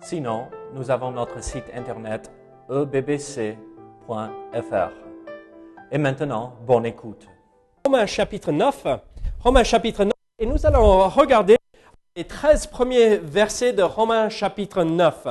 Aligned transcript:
Sinon, 0.00 0.46
nous 0.74 0.90
avons 0.90 1.10
notre 1.10 1.42
site 1.42 1.64
internet 1.74 2.30
ebbc.fr. 2.70 3.56
Et 5.90 5.98
maintenant, 5.98 6.54
bonne 6.66 6.86
écoute. 6.86 7.26
Romains 7.84 8.06
chapitre 8.06 8.52
9. 8.52 8.86
Romains 9.40 9.64
chapitre 9.64 10.04
9. 10.04 10.12
Et 10.38 10.46
nous 10.46 10.64
allons 10.64 11.08
regarder 11.08 11.56
les 12.16 12.24
13 12.24 12.68
premiers 12.68 13.16
versets 13.16 13.72
de 13.72 13.82
Romains 13.82 14.28
chapitre 14.28 14.84
9. 14.84 15.26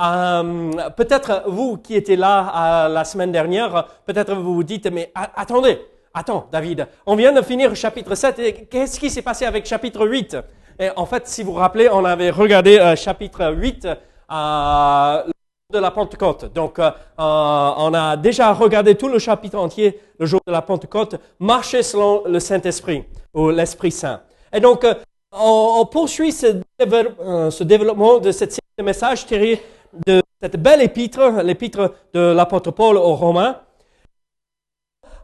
Euh, 0.00 0.70
peut-être 0.96 1.44
vous 1.46 1.76
qui 1.76 1.94
étiez 1.94 2.16
là 2.16 2.86
euh, 2.86 2.88
la 2.88 3.04
semaine 3.04 3.32
dernière, 3.32 3.88
peut-être 4.06 4.34
vous 4.34 4.54
vous 4.54 4.64
dites, 4.64 4.86
mais 4.86 5.12
attendez, 5.14 5.80
attends 6.14 6.48
David, 6.52 6.86
on 7.04 7.16
vient 7.16 7.32
de 7.32 7.42
finir 7.42 7.74
chapitre 7.74 8.14
7 8.14 8.38
et 8.38 8.52
qu'est-ce 8.66 9.00
qui 9.00 9.10
s'est 9.10 9.22
passé 9.22 9.44
avec 9.44 9.66
chapitre 9.66 10.06
8 10.06 10.36
et 10.78 10.90
en 10.96 11.06
fait, 11.06 11.26
si 11.26 11.42
vous 11.42 11.52
vous 11.52 11.58
rappelez, 11.58 11.88
on 11.90 12.04
avait 12.04 12.30
regardé 12.30 12.78
euh, 12.78 12.94
chapitre 12.94 13.52
8 13.52 13.86
euh, 13.86 15.22
de 15.72 15.78
la 15.78 15.90
Pentecôte. 15.90 16.52
Donc, 16.52 16.78
euh, 16.78 16.90
on 17.16 17.92
a 17.94 18.16
déjà 18.16 18.52
regardé 18.52 18.94
tout 18.94 19.08
le 19.08 19.18
chapitre 19.18 19.58
entier, 19.58 20.00
le 20.18 20.26
jour 20.26 20.40
de 20.46 20.52
la 20.52 20.62
Pentecôte, 20.62 21.16
marcher 21.40 21.82
selon 21.82 22.22
le 22.26 22.38
Saint-Esprit 22.38 23.04
ou 23.34 23.50
l'Esprit 23.50 23.90
Saint. 23.90 24.20
Et 24.52 24.60
donc, 24.60 24.86
on, 25.32 25.84
poursuit 25.86 26.32
ce, 26.32 26.62
développement 27.64 28.18
de 28.18 28.30
cette 28.30 28.52
série 28.52 28.62
de 28.78 28.84
messages 28.84 29.26
de 30.06 30.22
cette 30.40 30.56
belle 30.56 30.80
épître, 30.82 31.42
l'épître 31.42 31.94
de 32.14 32.20
l'apôtre 32.20 32.70
Paul 32.70 32.96
aux 32.96 33.14
Romains, 33.14 33.56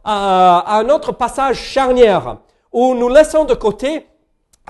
à 0.03 0.79
un 0.79 0.89
autre 0.89 1.13
passage 1.13 1.57
charnière 1.57 2.37
où 2.71 2.93
nous 2.93 3.09
laissons 3.09 3.45
de 3.45 3.53
côté 3.53 4.05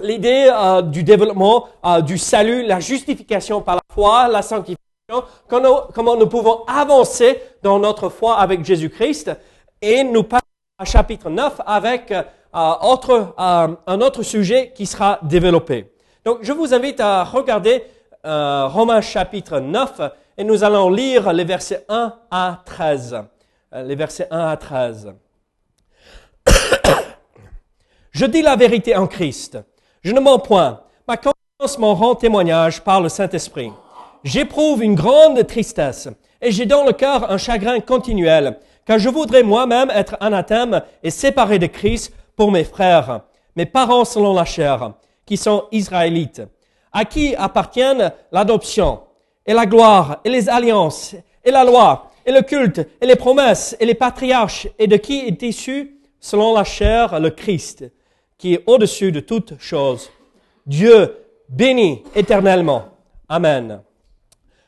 l'idée 0.02 0.52
euh, 0.52 0.82
du 0.82 1.04
développement 1.04 1.68
euh, 1.86 2.02
du 2.02 2.18
salut, 2.18 2.66
la 2.66 2.80
justification 2.80 3.62
par 3.62 3.76
la 3.76 3.82
foi, 3.94 4.28
la 4.28 4.42
sanctification, 4.42 5.24
comment, 5.48 5.88
comment 5.94 6.16
nous 6.16 6.28
pouvons 6.28 6.64
avancer 6.66 7.42
dans 7.62 7.80
notre 7.80 8.10
foi 8.10 8.38
avec 8.38 8.64
Jésus-Christ. 8.66 9.32
Et 9.82 10.04
nous 10.04 10.24
passons 10.24 10.42
à 10.78 10.86
chapitre 10.86 11.30
9 11.30 11.62
avec 11.66 12.12
euh, 12.12 12.24
autre, 12.82 13.34
un 13.38 14.02
autre 14.02 14.24
sujet 14.24 14.72
qui 14.74 14.86
sera 14.86 15.20
développé. 15.24 15.94
Donc 16.24 16.40
je 16.42 16.54
vous 16.54 16.74
invite 16.74 17.00
à 17.00 17.24
regarder 17.24 17.84
Romains 18.24 19.02
chapitre 19.02 19.60
9 19.60 20.02
et 20.38 20.44
nous 20.44 20.64
allons 20.64 20.90
lire 20.90 21.32
les 21.32 21.44
versets 21.44 21.86
1 21.90 22.14
à 22.32 22.62
13. 22.66 23.18
les 23.74 23.96
versets 23.96 24.28
1 24.32 24.48
à 24.48 24.58
13. 24.58 25.14
Je 28.12 28.26
dis 28.26 28.42
la 28.42 28.56
vérité 28.56 28.96
en 28.96 29.06
Christ. 29.06 29.60
Je 30.06 30.12
ne 30.12 30.20
mens 30.20 30.38
point. 30.38 30.82
Ma 31.08 31.18
conscience 31.18 31.80
m'en 31.80 31.96
rend 31.96 32.14
témoignage 32.14 32.84
par 32.84 33.02
le 33.02 33.10
Saint-Esprit. 33.10 33.72
J'éprouve 34.24 34.84
une 34.84 34.94
grande 34.94 35.48
tristesse 35.48 36.08
et 36.44 36.52
j'ai 36.52 36.68
dans 36.68 36.86
le 36.86 36.94
cœur 36.94 37.32
un 37.32 37.40
chagrin 37.40 37.80
continuel, 37.80 38.60
car 38.86 39.00
je 39.00 39.10
voudrais 39.10 39.42
moi-même 39.42 39.90
être 39.90 40.16
anathème 40.20 40.84
et 41.02 41.10
séparé 41.10 41.58
de 41.58 41.66
Christ 41.66 42.14
pour 42.36 42.52
mes 42.52 42.66
frères, 42.66 43.22
mes 43.56 43.66
parents 43.66 44.06
selon 44.06 44.36
la 44.36 44.46
chair, 44.46 44.94
qui 45.26 45.38
sont 45.38 45.64
israélites, 45.72 46.44
à 46.94 47.04
qui 47.04 47.36
appartiennent 47.36 48.12
l'adoption 48.32 49.00
et 49.44 49.56
la 49.56 49.66
gloire 49.66 50.20
et 50.24 50.30
les 50.30 50.50
alliances 50.50 51.16
et 51.44 51.50
la 51.50 51.64
loi 51.64 52.12
et 52.28 52.32
le 52.32 52.44
culte 52.44 52.88
et 53.02 53.08
les 53.08 53.16
promesses 53.16 53.76
et 53.80 53.88
les 53.88 53.96
patriarches 53.96 54.68
et 54.78 54.86
de 54.86 54.98
qui 54.98 55.22
est 55.22 55.42
issu 55.42 56.00
selon 56.20 56.54
la 56.54 56.64
chair 56.64 57.20
le 57.20 57.32
Christ 57.32 57.86
qui 58.38 58.54
est 58.54 58.64
au-dessus 58.68 59.12
de 59.12 59.20
toutes 59.20 59.60
choses. 59.60 60.10
Dieu 60.66 61.18
béni 61.50 62.04
éternellement. 62.16 62.86
Amen. 63.30 63.82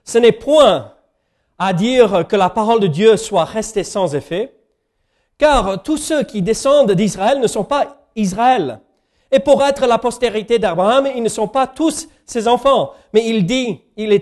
Ce 0.03 0.17
n'est 0.17 0.31
point 0.31 0.93
à 1.59 1.73
dire 1.73 2.27
que 2.27 2.35
la 2.35 2.49
parole 2.49 2.79
de 2.79 2.87
Dieu 2.87 3.17
soit 3.17 3.45
restée 3.45 3.83
sans 3.83 4.15
effet, 4.15 4.53
car 5.37 5.83
tous 5.83 5.97
ceux 5.97 6.23
qui 6.23 6.41
descendent 6.41 6.91
d'Israël 6.91 7.39
ne 7.39 7.47
sont 7.47 7.63
pas 7.63 8.09
Israël. 8.15 8.79
Et 9.31 9.39
pour 9.39 9.63
être 9.63 9.85
la 9.85 9.97
postérité 9.97 10.57
d'Abraham, 10.57 11.07
ils 11.13 11.23
ne 11.23 11.29
sont 11.29 11.47
pas 11.47 11.67
tous 11.67 12.07
ses 12.25 12.47
enfants. 12.47 12.93
Mais 13.13 13.25
il 13.27 13.45
dit, 13.45 13.81
il, 13.97 14.21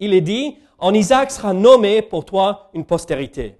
il 0.00 0.14
est 0.14 0.20
dit, 0.20 0.56
en 0.78 0.92
Isaac 0.94 1.30
sera 1.30 1.52
nommé 1.52 2.02
pour 2.02 2.24
toi 2.24 2.70
une 2.74 2.84
postérité. 2.84 3.56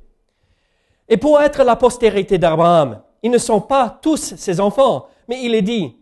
Et 1.09 1.16
pour 1.16 1.41
être 1.41 1.62
la 1.62 1.77
postérité 1.77 2.38
d'Abraham, 2.38 3.00
ils 3.22 3.31
ne 3.31 3.38
sont 3.38 3.61
pas 3.61 3.99
tous 4.03 4.34
ses 4.37 4.59
enfants, 4.59 5.06
mais 5.28 5.43
il 5.43 5.55
est 5.55 5.62
dit, 5.62 5.97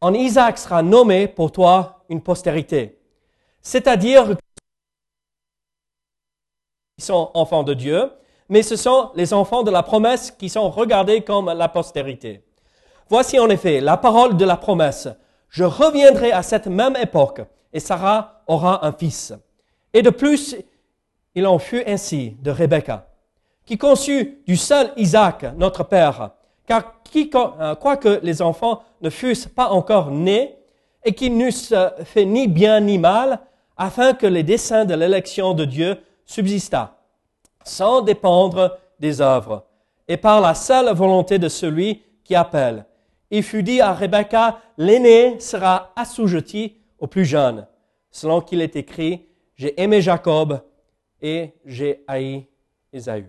en 0.00 0.14
Isaac 0.14 0.58
sera 0.58 0.82
nommé 0.82 1.28
pour 1.28 1.52
toi 1.52 2.04
une 2.08 2.22
postérité. 2.22 2.98
C'est-à-dire 3.62 4.36
qu'ils 6.96 7.04
sont 7.04 7.30
enfants 7.34 7.64
de 7.64 7.74
Dieu, 7.74 8.10
mais 8.48 8.62
ce 8.62 8.76
sont 8.76 9.10
les 9.14 9.34
enfants 9.34 9.62
de 9.62 9.70
la 9.70 9.82
promesse 9.82 10.30
qui 10.30 10.48
sont 10.48 10.70
regardés 10.70 11.22
comme 11.22 11.52
la 11.52 11.68
postérité. 11.68 12.44
Voici 13.08 13.38
en 13.38 13.48
effet 13.50 13.80
la 13.80 13.96
parole 13.96 14.36
de 14.36 14.44
la 14.44 14.56
promesse. 14.56 15.08
Je 15.48 15.64
reviendrai 15.64 16.32
à 16.32 16.42
cette 16.42 16.66
même 16.66 16.96
époque 16.96 17.40
et 17.72 17.80
Sarah 17.80 18.42
aura 18.46 18.86
un 18.86 18.92
fils. 18.92 19.32
Et 19.92 20.02
de 20.02 20.10
plus, 20.10 20.56
il 21.34 21.46
en 21.46 21.58
fut 21.58 21.82
ainsi 21.86 22.36
de 22.42 22.50
Rebecca, 22.50 23.08
qui 23.64 23.78
conçut 23.78 24.42
du 24.46 24.56
seul 24.56 24.92
Isaac, 24.96 25.44
notre 25.56 25.84
père, 25.84 26.32
car 26.68 26.98
euh, 27.16 27.74
quoique 27.74 28.20
les 28.22 28.42
enfants 28.42 28.82
ne 29.00 29.10
fussent 29.10 29.48
pas 29.48 29.70
encore 29.70 30.10
nés 30.10 30.56
et 31.04 31.14
qu'ils 31.14 31.36
n'eussent 31.36 31.74
fait 32.04 32.26
ni 32.26 32.46
bien 32.46 32.80
ni 32.80 32.98
mal, 32.98 33.40
afin 33.76 34.12
que 34.12 34.26
les 34.26 34.42
desseins 34.42 34.84
de 34.84 34.94
l'élection 34.94 35.54
de 35.54 35.64
Dieu 35.64 35.96
subsistât, 36.26 36.98
sans 37.64 38.02
dépendre 38.02 38.76
des 39.00 39.20
œuvres, 39.20 39.64
et 40.06 40.16
par 40.16 40.40
la 40.40 40.54
seule 40.54 40.92
volonté 40.94 41.38
de 41.38 41.48
celui 41.48 42.02
qui 42.24 42.34
appelle. 42.34 42.84
Il 43.30 43.42
fut 43.42 43.62
dit 43.62 43.80
à 43.80 43.94
Rebecca, 43.94 44.58
l'aîné 44.76 45.38
sera 45.40 45.92
assujetti 45.96 46.76
au 46.98 47.06
plus 47.06 47.24
jeune, 47.24 47.66
selon 48.10 48.40
qu'il 48.40 48.60
est 48.60 48.76
écrit, 48.76 49.26
j'ai 49.56 49.80
aimé 49.80 50.02
Jacob 50.02 50.60
et 51.22 51.52
j'ai 51.64 52.04
haï 52.06 52.46
Ésaü. 52.92 53.26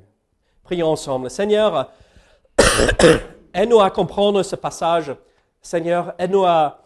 Prions 0.63 0.91
ensemble. 0.91 1.29
Seigneur, 1.29 1.91
aide-nous 3.53 3.81
à 3.81 3.89
comprendre 3.89 4.43
ce 4.43 4.55
passage. 4.55 5.15
Seigneur, 5.61 6.13
aide-nous 6.17 6.45
à, 6.45 6.79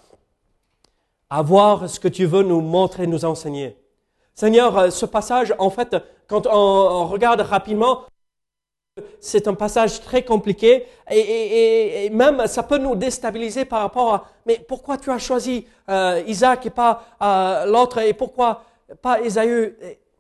voir 1.42 1.90
ce 1.90 2.00
que 2.00 2.08
tu 2.08 2.26
veux 2.26 2.44
nous 2.44 2.62
montrer, 2.62 3.08
nous 3.08 3.26
enseigner. 3.26 3.78
Seigneur, 4.34 4.92
ce 4.92 5.06
passage, 5.06 5.54
en 5.58 5.70
fait, 5.70 5.96
quand 6.28 6.48
on, 6.48 7.08
regarde 7.08 7.42
rapidement, 7.42 8.04
c'est 9.20 9.48
un 9.48 9.56
passage 9.56 10.02
très 10.02 10.24
compliqué 10.24 10.86
et, 11.10 12.10
même 12.12 12.46
ça 12.46 12.62
peut 12.62 12.78
nous 12.78 12.96
déstabiliser 12.96 13.66
par 13.66 13.82
rapport 13.82 14.14
à 14.14 14.26
mais 14.46 14.60
pourquoi 14.68 14.98
tu 14.98 15.10
as 15.10 15.18
choisi 15.18 15.66
euh, 15.90 16.22
Isaac 16.28 16.68
et 16.68 16.70
pas 16.70 17.04
euh, 17.22 17.66
l'autre 17.66 17.98
et 18.00 18.14
pourquoi 18.14 18.64
pas 19.02 19.22
Ésaü? 19.22 19.76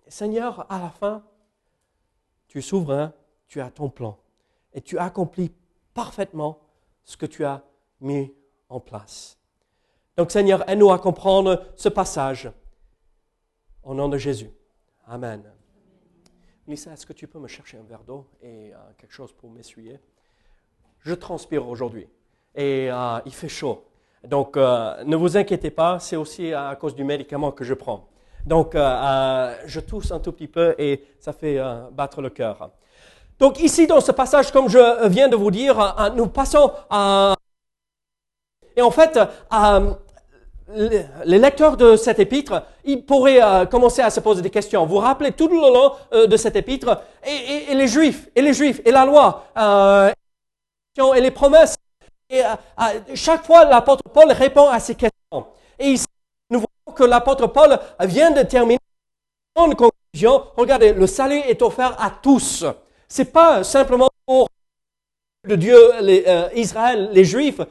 Seigneur, 0.07 0.65
à 0.69 0.79
la 0.79 0.89
fin, 0.89 1.23
tu 2.47 2.59
es 2.59 2.61
souverain, 2.61 3.13
tu 3.47 3.61
as 3.61 3.69
ton 3.69 3.89
plan 3.89 4.17
et 4.73 4.81
tu 4.81 4.97
accomplis 4.97 5.51
parfaitement 5.93 6.59
ce 7.03 7.17
que 7.17 7.25
tu 7.25 7.45
as 7.45 7.63
mis 8.01 8.33
en 8.69 8.79
place. 8.79 9.37
Donc 10.17 10.31
Seigneur, 10.31 10.67
aide-nous 10.69 10.91
à 10.91 10.99
comprendre 10.99 11.65
ce 11.75 11.89
passage. 11.89 12.51
Au 13.83 13.93
nom 13.93 14.07
de 14.07 14.17
Jésus. 14.17 14.49
Amen. 15.07 15.43
Lisa, 16.67 16.93
est-ce 16.93 17.05
que 17.05 17.13
tu 17.13 17.27
peux 17.27 17.39
me 17.39 17.47
chercher 17.47 17.77
un 17.77 17.83
verre 17.83 18.03
d'eau 18.03 18.25
et 18.41 18.73
euh, 18.73 18.77
quelque 18.97 19.11
chose 19.11 19.33
pour 19.33 19.49
m'essuyer? 19.49 19.99
Je 20.99 21.13
transpire 21.13 21.67
aujourd'hui 21.67 22.07
et 22.55 22.89
euh, 22.89 23.19
il 23.25 23.33
fait 23.33 23.49
chaud. 23.49 23.83
Donc 24.23 24.55
euh, 24.55 25.03
ne 25.03 25.17
vous 25.17 25.35
inquiétez 25.35 25.71
pas, 25.71 25.99
c'est 25.99 26.15
aussi 26.15 26.53
à 26.53 26.73
cause 26.77 26.95
du 26.95 27.03
médicament 27.03 27.51
que 27.51 27.65
je 27.65 27.73
prends. 27.73 28.07
Donc 28.45 28.73
je 28.75 29.79
tousse 29.79 30.11
un 30.11 30.19
tout 30.19 30.33
petit 30.33 30.47
peu 30.49 30.75
et 30.77 31.05
ça 31.19 31.31
fait 31.31 31.59
battre 31.93 32.21
le 32.21 32.29
cœur. 32.29 32.71
Donc 33.39 33.59
ici, 33.59 33.87
dans 33.87 34.01
ce 34.01 34.11
passage, 34.11 34.51
comme 34.51 34.69
je 34.69 35.07
viens 35.07 35.27
de 35.27 35.35
vous 35.35 35.51
dire, 35.51 35.79
euh, 35.79 36.09
nous 36.11 36.27
passons 36.27 36.71
à... 36.89 37.35
Et 38.75 38.81
en 38.81 38.91
fait, 38.91 39.19
euh, 39.53 39.93
les 41.25 41.37
lecteurs 41.37 41.77
de 41.77 41.95
cette 41.95 42.19
épître, 42.19 42.63
ils 42.83 43.05
pourraient 43.05 43.41
euh, 43.41 43.65
commencer 43.65 44.01
à 44.01 44.09
se 44.09 44.19
poser 44.19 44.41
des 44.41 44.49
questions. 44.49 44.85
Vous 44.85 44.95
vous 44.95 44.99
rappelez 44.99 45.31
tout 45.31 45.47
le 45.47 45.55
long 45.55 45.91
euh, 46.13 46.27
de 46.27 46.37
cette 46.37 46.55
épître, 46.55 47.01
et, 47.25 47.73
les 47.73 47.87
Juifs, 47.87 48.29
et 48.35 48.41
les 48.41 48.53
Juifs, 48.53 48.81
et 48.85 48.91
la 48.91 49.05
loi, 49.05 49.45
euh, 49.57 50.11
et 51.15 51.21
les 51.21 51.31
promesses. 51.31 51.75
Et 52.29 52.43
euh, 52.43 52.49
euh, 52.79 52.83
chaque 53.15 53.45
fois, 53.45 53.65
l'apôtre 53.65 54.03
Paul 54.11 54.31
répond 54.31 54.67
à 54.67 54.79
ces 54.79 54.95
questions. 54.95 55.47
Et 55.77 55.89
ici, 55.89 56.07
nous 56.49 56.59
voyons 56.59 56.95
que 56.95 57.03
l'apôtre 57.03 57.47
Paul 57.47 57.77
vient 58.01 58.31
de 58.31 58.41
terminer 58.43 58.79
une 59.57 59.75
conclusion. 59.75 60.43
Regardez, 60.55 60.93
le 60.93 61.07
salut 61.07 61.39
est 61.39 61.61
offert 61.61 61.95
à 61.99 62.09
tous. 62.09 62.65
C'est 63.13 63.31
pas 63.31 63.63
simplement 63.63 64.09
pour 64.25 64.49
de 65.47 65.55
Dieu, 65.55 65.77
euh, 65.77 66.49
Israël, 66.55 67.11
les 67.11 67.23
Juifs, 67.23 67.61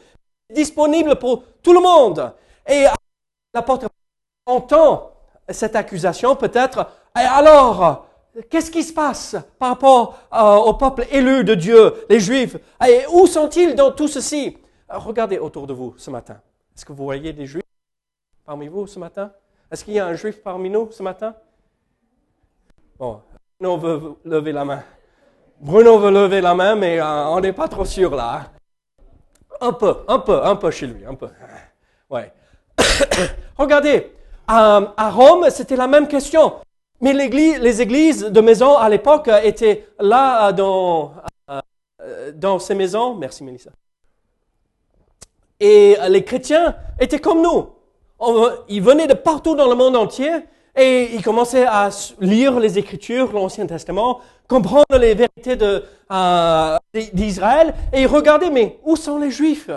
c'est 0.49 0.55
disponible 0.55 1.17
pour 1.17 1.43
tout 1.61 1.73
le 1.73 1.81
monde. 1.81 2.33
Et 2.65 2.85
l'apôtre 3.53 3.89
entend 4.47 5.11
cette 5.49 5.75
accusation 5.75 6.37
peut-être. 6.37 6.87
Alors, 7.13 8.07
qu'est-ce 8.49 8.71
qui 8.71 8.85
se 8.85 8.93
passe 8.93 9.35
par 9.59 9.71
rapport 9.71 10.17
euh, 10.33 10.59
au 10.59 10.75
peuple 10.75 11.09
élu 11.11 11.43
de 11.43 11.57
Dieu, 11.57 11.93
les 12.09 12.21
Juifs? 12.21 12.57
Et 12.89 13.05
où 13.13 13.27
sont-ils 13.27 13.75
dans 13.75 13.91
tout 13.91 14.07
ceci? 14.07 14.57
Regardez 14.89 15.41
autour 15.41 15.67
de 15.67 15.73
vous 15.73 15.93
ce 15.97 16.11
matin. 16.11 16.41
Est-ce 16.77 16.85
que 16.85 16.93
vous 16.93 17.03
voyez 17.03 17.33
des 17.33 17.47
Juifs 17.47 17.65
parmi 18.45 18.69
vous 18.69 18.87
ce 18.87 19.01
matin? 19.01 19.33
Est-ce 19.73 19.85
qu'il 19.85 19.95
y 19.95 19.99
a 19.99 20.07
un 20.07 20.15
Juif 20.15 20.41
parmi 20.41 20.71
nous 20.71 20.93
ce 20.93 21.03
matin? 21.03 21.35
Bon, 22.97 23.21
Bruno 23.59 23.77
veut 23.77 24.15
lever 24.25 24.53
la 24.53 24.65
main. 24.65 24.85
Bruno 25.63 25.97
veut 25.99 26.11
lever 26.11 26.41
la 26.41 26.55
main, 26.55 26.75
mais 26.75 26.99
euh, 27.01 27.27
on 27.29 27.39
n'est 27.39 27.53
pas 27.53 27.69
trop 27.69 27.85
sûr 27.85 28.17
là. 28.17 28.35
hein. 28.35 28.47
Un 29.61 29.73
peu, 29.73 29.99
un 30.09 30.19
peu, 30.19 30.45
un 30.45 30.57
peu 30.57 30.73
chez 30.73 30.89
lui, 30.89 31.07
un 31.07 31.15
peu. 31.15 31.29
Ouais. 32.11 32.33
Regardez, 33.57 34.11
à 34.49 35.11
Rome, 35.11 35.47
c'était 35.51 35.77
la 35.77 35.87
même 35.87 36.09
question. 36.09 36.55
Mais 37.01 37.13
les 37.13 37.81
églises 37.81 38.25
de 38.25 38.41
maison 38.41 38.77
à 38.77 38.89
l'époque 38.89 39.29
euh, 39.29 39.41
étaient 39.45 39.87
là 40.01 40.49
euh, 40.49 40.53
dans, 40.53 41.15
dans 42.35 42.59
ces 42.59 42.75
maisons. 42.75 43.15
Merci, 43.15 43.45
Mélissa. 43.45 43.71
Et 45.61 45.97
les 46.09 46.25
chrétiens 46.25 46.75
étaient 46.99 47.21
comme 47.21 47.41
nous. 47.41 47.69
Ils 48.69 48.83
venaient 48.83 49.07
de 49.07 49.15
partout 49.15 49.55
dans 49.55 49.69
le 49.69 49.77
monde 49.77 49.95
entier 49.95 50.33
et 50.75 51.15
ils 51.15 51.23
commençaient 51.23 51.67
à 51.67 51.91
lire 52.19 52.59
les 52.59 52.79
Écritures, 52.79 53.33
l'Ancien 53.33 53.67
Testament, 53.67 54.21
comprendre 54.49 54.99
les 54.99 55.15
vérités 55.15 55.57
euh, 56.11 56.79
d'Israël 57.13 57.75
et 57.93 58.03
ils 58.03 58.07
regardaient, 58.07 58.51
mais 58.51 58.79
où 58.85 58.97
sont 58.97 59.19
les 59.19 59.31
Juifs? 59.31 59.71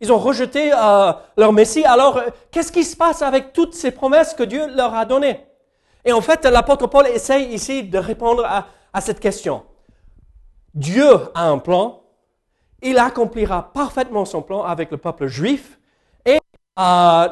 Ils 0.00 0.12
ont 0.12 0.18
rejeté 0.18 0.72
euh, 0.72 1.12
leur 1.36 1.52
Messie. 1.52 1.84
Alors, 1.84 2.18
euh, 2.18 2.28
qu'est-ce 2.50 2.72
qui 2.72 2.84
se 2.84 2.96
passe 2.96 3.22
avec 3.22 3.52
toutes 3.52 3.74
ces 3.74 3.90
promesses 3.90 4.34
que 4.34 4.42
Dieu 4.42 4.66
leur 4.74 4.94
a 4.94 5.04
données? 5.04 5.40
Et 6.04 6.12
en 6.12 6.20
fait, 6.20 6.44
l'apôtre 6.44 6.86
Paul 6.86 7.06
essaye 7.06 7.52
ici 7.52 7.82
de 7.82 7.98
répondre 7.98 8.44
à, 8.44 8.66
cette 9.00 9.20
question. 9.20 9.64
Dieu 10.72 11.10
a 11.34 11.48
un 11.48 11.58
plan, 11.58 12.02
il 12.80 12.98
accomplira 12.98 13.72
parfaitement 13.72 14.24
son 14.24 14.40
plan 14.40 14.62
avec 14.62 14.90
le 14.90 14.96
peuple 14.96 15.26
juif. 15.26 15.78
Et 16.24 16.38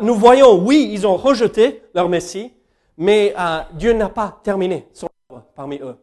nous 0.02 0.14
voyons, 0.14 0.58
oui, 0.58 0.90
ils 0.92 1.06
ont 1.06 1.16
rejeté 1.16 1.82
leur 1.94 2.08
Messie, 2.08 2.52
mais 2.98 3.34
Dieu 3.74 3.92
n'a 3.92 4.08
pas 4.08 4.40
terminé 4.42 4.88
son 4.92 5.08
œuvre 5.30 5.44
parmi 5.54 5.78
eux. 5.78 5.96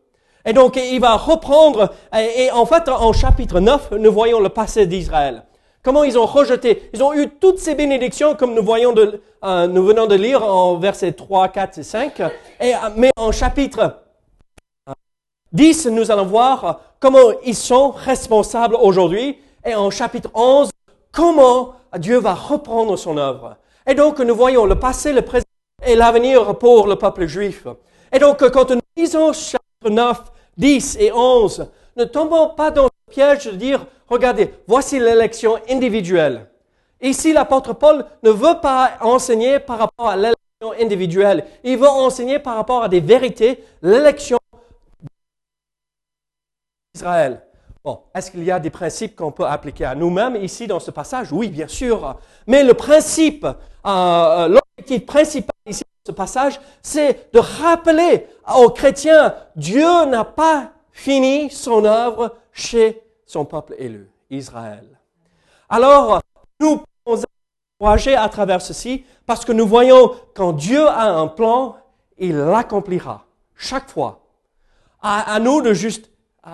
Et 0.46 0.54
donc, 0.54 0.76
il 0.76 1.00
va 1.00 1.16
reprendre, 1.16 1.92
et, 2.18 2.50
en 2.52 2.66
fait, 2.66 2.90
en 2.90 3.14
chapitre 3.14 3.60
9, 3.60 3.92
nous 4.00 4.12
voyons 4.12 4.40
le 4.40 4.50
passé 4.50 4.88
d'Israël. 4.88 5.44
Comment 5.84 6.04
ils 6.04 6.18
ont 6.18 6.28
rejeté. 6.28 6.90
Ils 6.94 7.04
ont 7.04 7.14
eu 7.14 7.28
toutes 7.28 7.58
ces 7.58 7.74
bénédictions, 7.74 8.36
comme 8.36 8.54
nous 8.54 8.64
voyons 8.64 8.94
de, 8.94 9.20
euh, 9.44 9.66
nous 9.68 9.84
venons 9.84 10.06
de 10.06 10.14
lire 10.14 10.44
en 10.44 10.78
versets 10.78 11.14
3, 11.14 11.50
4 11.50 11.80
et 11.80 11.84
5. 11.84 12.20
Et, 12.60 12.76
euh, 12.76 12.78
mais 12.96 13.12
en 13.16 13.32
chapitre 13.32 13.98
10, 15.54 15.88
nous 15.88 16.12
allons 16.12 16.26
voir 16.26 16.82
comment 17.00 17.32
ils 17.46 17.56
sont 17.56 17.90
responsables 17.90 18.76
aujourd'hui. 18.76 19.40
Et 19.66 19.74
en 19.74 19.90
chapitre 19.90 20.30
11, 20.36 20.70
comment 21.12 21.74
Dieu 21.98 22.20
va 22.20 22.36
reprendre 22.36 22.96
son 22.96 23.18
œuvre. 23.18 23.58
Et 23.88 23.96
donc, 23.96 24.20
nous 24.20 24.36
voyons 24.36 24.66
le 24.66 24.76
passé, 24.76 25.12
le 25.14 25.24
présent 25.24 25.46
et 25.84 25.96
l'avenir 25.96 26.58
pour 26.60 26.88
le 26.88 26.96
peuple 26.96 27.26
juif. 27.26 27.66
Et 28.14 28.20
donc, 28.20 28.48
quand 28.52 28.70
nous 28.70 28.82
lisons 28.96 29.34
9, 29.90 30.22
10 30.58 30.98
et 31.00 31.12
11, 31.12 31.68
ne 31.98 32.04
tombons 32.06 32.50
pas 32.50 32.72
dans 32.72 32.86
le 32.86 33.12
piège 33.12 33.46
de 33.46 33.52
dire, 33.52 33.86
regardez, 34.08 34.54
voici 34.68 35.00
l'élection 35.00 35.58
individuelle. 35.70 36.48
Ici, 37.02 37.34
l'apôtre 37.34 37.74
Paul 37.74 38.06
ne 38.24 38.30
veut 38.30 38.60
pas 38.62 38.92
enseigner 39.02 39.60
par 39.60 39.80
rapport 39.80 40.10
à 40.10 40.16
l'élection 40.16 40.74
individuelle. 40.80 41.46
Il 41.64 41.78
veut 41.78 41.90
enseigner 41.90 42.38
par 42.38 42.56
rapport 42.56 42.84
à 42.84 42.90
des 42.90 43.00
vérités, 43.00 43.64
l'élection 43.82 44.38
d'Israël. 46.94 47.42
Bon, 47.84 48.02
est-ce 48.14 48.30
qu'il 48.30 48.44
y 48.44 48.52
a 48.52 48.60
des 48.60 48.70
principes 48.70 49.16
qu'on 49.16 49.32
peut 49.32 49.46
appliquer 49.46 49.86
à 49.86 49.96
nous-mêmes 49.96 50.36
ici 50.36 50.68
dans 50.68 50.80
ce 50.80 50.92
passage? 50.92 51.32
Oui, 51.32 51.50
bien 51.50 51.68
sûr. 51.68 52.20
Mais 52.46 52.64
le 52.64 52.76
principe, 52.76 53.48
euh, 53.88 54.48
l'objectif 54.48 55.06
principal 55.08 55.51
ici 55.66 55.84
ce 56.06 56.12
passage, 56.12 56.60
c'est 56.82 57.32
de 57.34 57.40
rappeler 57.40 58.28
aux 58.58 58.70
chrétiens, 58.70 59.36
Dieu 59.56 60.06
n'a 60.06 60.24
pas 60.24 60.72
fini 60.92 61.50
son 61.50 61.86
œuvre 61.86 62.36
chez 62.52 63.02
son 63.26 63.46
peuple 63.46 63.76
élu, 63.78 64.10
Israël. 64.30 65.00
Alors, 65.70 66.22
nous 66.60 66.82
pouvons 67.04 67.22
encourager 67.80 68.16
à 68.16 68.28
travers 68.30 68.62
ceci 68.62 69.06
parce 69.26 69.46
que 69.46 69.52
nous 69.52 69.68
voyons 69.68 70.16
quand 70.34 70.54
Dieu 70.54 70.88
a 70.88 71.12
un 71.12 71.28
plan, 71.28 71.78
il 72.18 72.36
l'accomplira 72.36 73.26
chaque 73.56 73.90
fois. 73.90 74.22
À, 75.02 75.34
à 75.34 75.40
nous 75.40 75.62
de 75.62 75.74
juste 75.74 76.12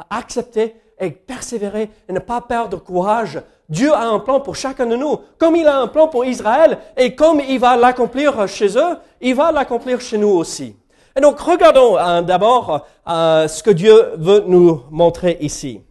accepter 0.09 0.75
et 0.99 1.11
persévérer 1.11 1.89
et 2.07 2.13
ne 2.13 2.19
pas 2.19 2.41
perdre 2.41 2.77
courage. 2.77 3.41
Dieu 3.69 3.93
a 3.93 4.07
un 4.07 4.19
plan 4.19 4.39
pour 4.39 4.55
chacun 4.55 4.85
de 4.85 4.95
nous. 4.95 5.19
Comme 5.37 5.55
il 5.55 5.67
a 5.67 5.79
un 5.79 5.87
plan 5.87 6.07
pour 6.07 6.25
Israël 6.25 6.77
et 6.95 7.15
comme 7.15 7.41
il 7.41 7.59
va 7.59 7.75
l'accomplir 7.75 8.47
chez 8.47 8.77
eux, 8.77 8.97
il 9.21 9.35
va 9.35 9.51
l'accomplir 9.51 9.99
chez 9.99 10.17
nous 10.17 10.29
aussi. 10.29 10.75
Et 11.17 11.21
donc 11.21 11.39
regardons 11.39 11.97
euh, 11.97 12.21
d'abord 12.21 12.85
euh, 13.07 13.47
ce 13.47 13.63
que 13.63 13.71
Dieu 13.71 14.11
veut 14.17 14.43
nous 14.47 14.83
montrer 14.91 15.37
ici. 15.41 15.81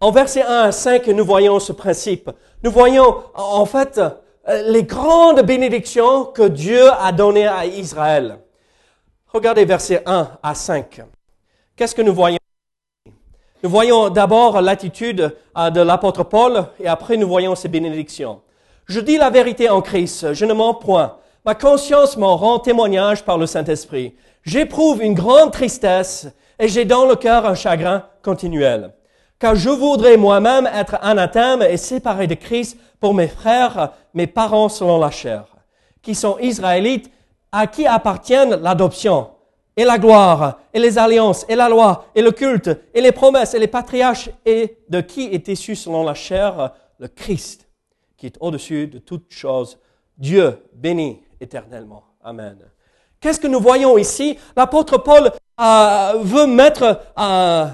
En 0.00 0.12
versets 0.12 0.44
1 0.44 0.60
à 0.60 0.72
5, 0.72 1.08
nous 1.08 1.24
voyons 1.24 1.58
ce 1.58 1.72
principe. 1.72 2.30
Nous 2.62 2.70
voyons 2.70 3.16
en 3.34 3.66
fait 3.66 3.98
euh, 3.98 4.62
les 4.68 4.84
grandes 4.84 5.42
bénédictions 5.42 6.26
que 6.26 6.46
Dieu 6.46 6.88
a 6.92 7.10
données 7.10 7.48
à 7.48 7.66
Israël. 7.66 8.38
Regardez 9.26 9.64
versets 9.64 10.02
1 10.06 10.28
à 10.42 10.54
5. 10.54 11.02
Qu'est-ce 11.76 11.94
que 11.94 12.02
nous 12.02 12.14
voyons? 12.14 12.37
Nous 13.64 13.70
voyons 13.70 14.08
d'abord 14.08 14.60
l'attitude 14.60 15.34
euh, 15.56 15.70
de 15.70 15.80
l'apôtre 15.80 16.22
Paul 16.22 16.66
et 16.78 16.86
après 16.86 17.16
nous 17.16 17.26
voyons 17.26 17.56
ses 17.56 17.66
bénédictions. 17.66 18.40
Je 18.86 19.00
dis 19.00 19.16
la 19.16 19.30
vérité 19.30 19.68
en 19.68 19.80
Christ, 19.80 20.32
je 20.32 20.44
ne 20.44 20.52
mens 20.52 20.74
point. 20.74 21.16
Ma 21.44 21.56
conscience 21.56 22.16
m'en 22.16 22.36
rend 22.36 22.60
témoignage 22.60 23.24
par 23.24 23.36
le 23.36 23.46
Saint-Esprit. 23.46 24.14
J'éprouve 24.44 25.02
une 25.02 25.14
grande 25.14 25.50
tristesse 25.50 26.28
et 26.60 26.68
j'ai 26.68 26.84
dans 26.84 27.06
le 27.06 27.16
cœur 27.16 27.46
un 27.46 27.56
chagrin 27.56 28.04
continuel. 28.22 28.92
Car 29.40 29.56
je 29.56 29.70
voudrais 29.70 30.16
moi-même 30.16 30.68
être 30.72 30.96
anathème 31.02 31.62
et 31.62 31.76
séparé 31.76 32.28
de 32.28 32.34
Christ 32.34 32.78
pour 33.00 33.12
mes 33.12 33.28
frères, 33.28 33.90
mes 34.14 34.28
parents 34.28 34.68
selon 34.68 34.98
la 34.98 35.10
chair, 35.10 35.46
qui 36.00 36.14
sont 36.14 36.38
israélites, 36.38 37.10
à 37.50 37.66
qui 37.66 37.88
appartiennent 37.88 38.60
l'adoption, 38.62 39.30
et 39.78 39.84
la 39.84 39.96
gloire, 39.96 40.58
et 40.74 40.80
les 40.80 40.98
alliances, 40.98 41.46
et 41.48 41.54
la 41.54 41.68
loi, 41.68 42.06
et 42.12 42.20
le 42.20 42.32
culte, 42.32 42.68
et 42.92 43.00
les 43.00 43.12
promesses, 43.12 43.54
et 43.54 43.60
les 43.60 43.68
patriarches, 43.68 44.28
et 44.44 44.78
de 44.88 45.00
qui 45.00 45.26
est 45.26 45.46
issu 45.46 45.76
selon 45.76 46.02
la 46.02 46.14
chair 46.14 46.72
le 46.98 47.06
Christ, 47.06 47.68
qui 48.16 48.26
est 48.26 48.36
au-dessus 48.40 48.88
de 48.88 48.98
toutes 48.98 49.32
choses, 49.32 49.78
Dieu 50.16 50.58
béni 50.74 51.22
éternellement. 51.40 52.02
Amen. 52.24 52.58
Qu'est-ce 53.20 53.38
que 53.38 53.46
nous 53.46 53.60
voyons 53.60 53.96
ici? 53.96 54.36
L'apôtre 54.56 54.98
Paul 54.98 55.30
euh, 55.60 56.12
veut 56.22 56.48
mettre 56.48 57.00
euh, 57.16 57.66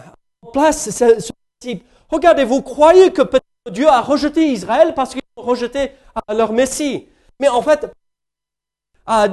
en 0.43 0.51
place 0.53 0.91
ce, 0.91 1.33
principe. 1.59 1.87
Regardez, 2.11 2.45
vous 2.45 2.61
croyez 2.61 3.13
que 3.13 3.23
peut-être 3.23 3.73
Dieu 3.73 3.89
a 3.89 4.03
rejeté 4.03 4.49
Israël 4.49 4.93
parce 4.95 5.13
qu'ils 5.15 5.23
ont 5.39 5.43
rejeté 5.43 5.93
euh, 6.29 6.35
leur 6.35 6.53
Messie. 6.53 7.09
Mais 7.41 7.49
en 7.49 7.63
fait, 7.63 7.91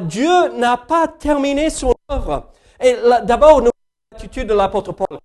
Dieu 0.06 0.58
n'a 0.58 0.78
pas 0.78 1.10
terminé 1.10 1.70
son 1.70 1.94
œuvre. 2.10 2.52
Et 2.82 2.96
d'abord, 3.24 3.62
nous 3.62 3.72
l'attitude 4.12 4.48
de 4.48 4.54
l'apôtre 4.54 4.92
Paul. 4.92 5.20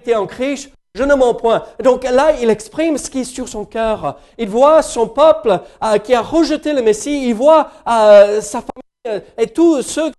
était 0.00 0.14
en 0.14 0.26
Christ, 0.26 0.72
je 0.94 1.02
ne 1.04 1.14
mens 1.14 1.34
point. 1.34 1.64
Donc 1.82 2.04
là, 2.04 2.36
il 2.40 2.50
exprime 2.50 2.98
ce 2.98 3.10
qui 3.10 3.20
est 3.20 3.24
sur 3.24 3.48
son 3.48 3.64
cœur. 3.64 4.18
Il 4.38 4.48
voit 4.48 4.82
son 4.82 5.08
peuple 5.08 5.60
euh, 5.82 5.98
qui 5.98 6.14
a 6.14 6.20
rejeté 6.20 6.72
le 6.72 6.82
Messie. 6.82 7.28
Il 7.28 7.34
voit 7.34 7.70
euh, 7.88 8.40
sa 8.40 8.60
famille 8.60 9.22
et 9.38 9.46
tous 9.46 9.82
ceux 9.82 10.10
qui 10.10 10.16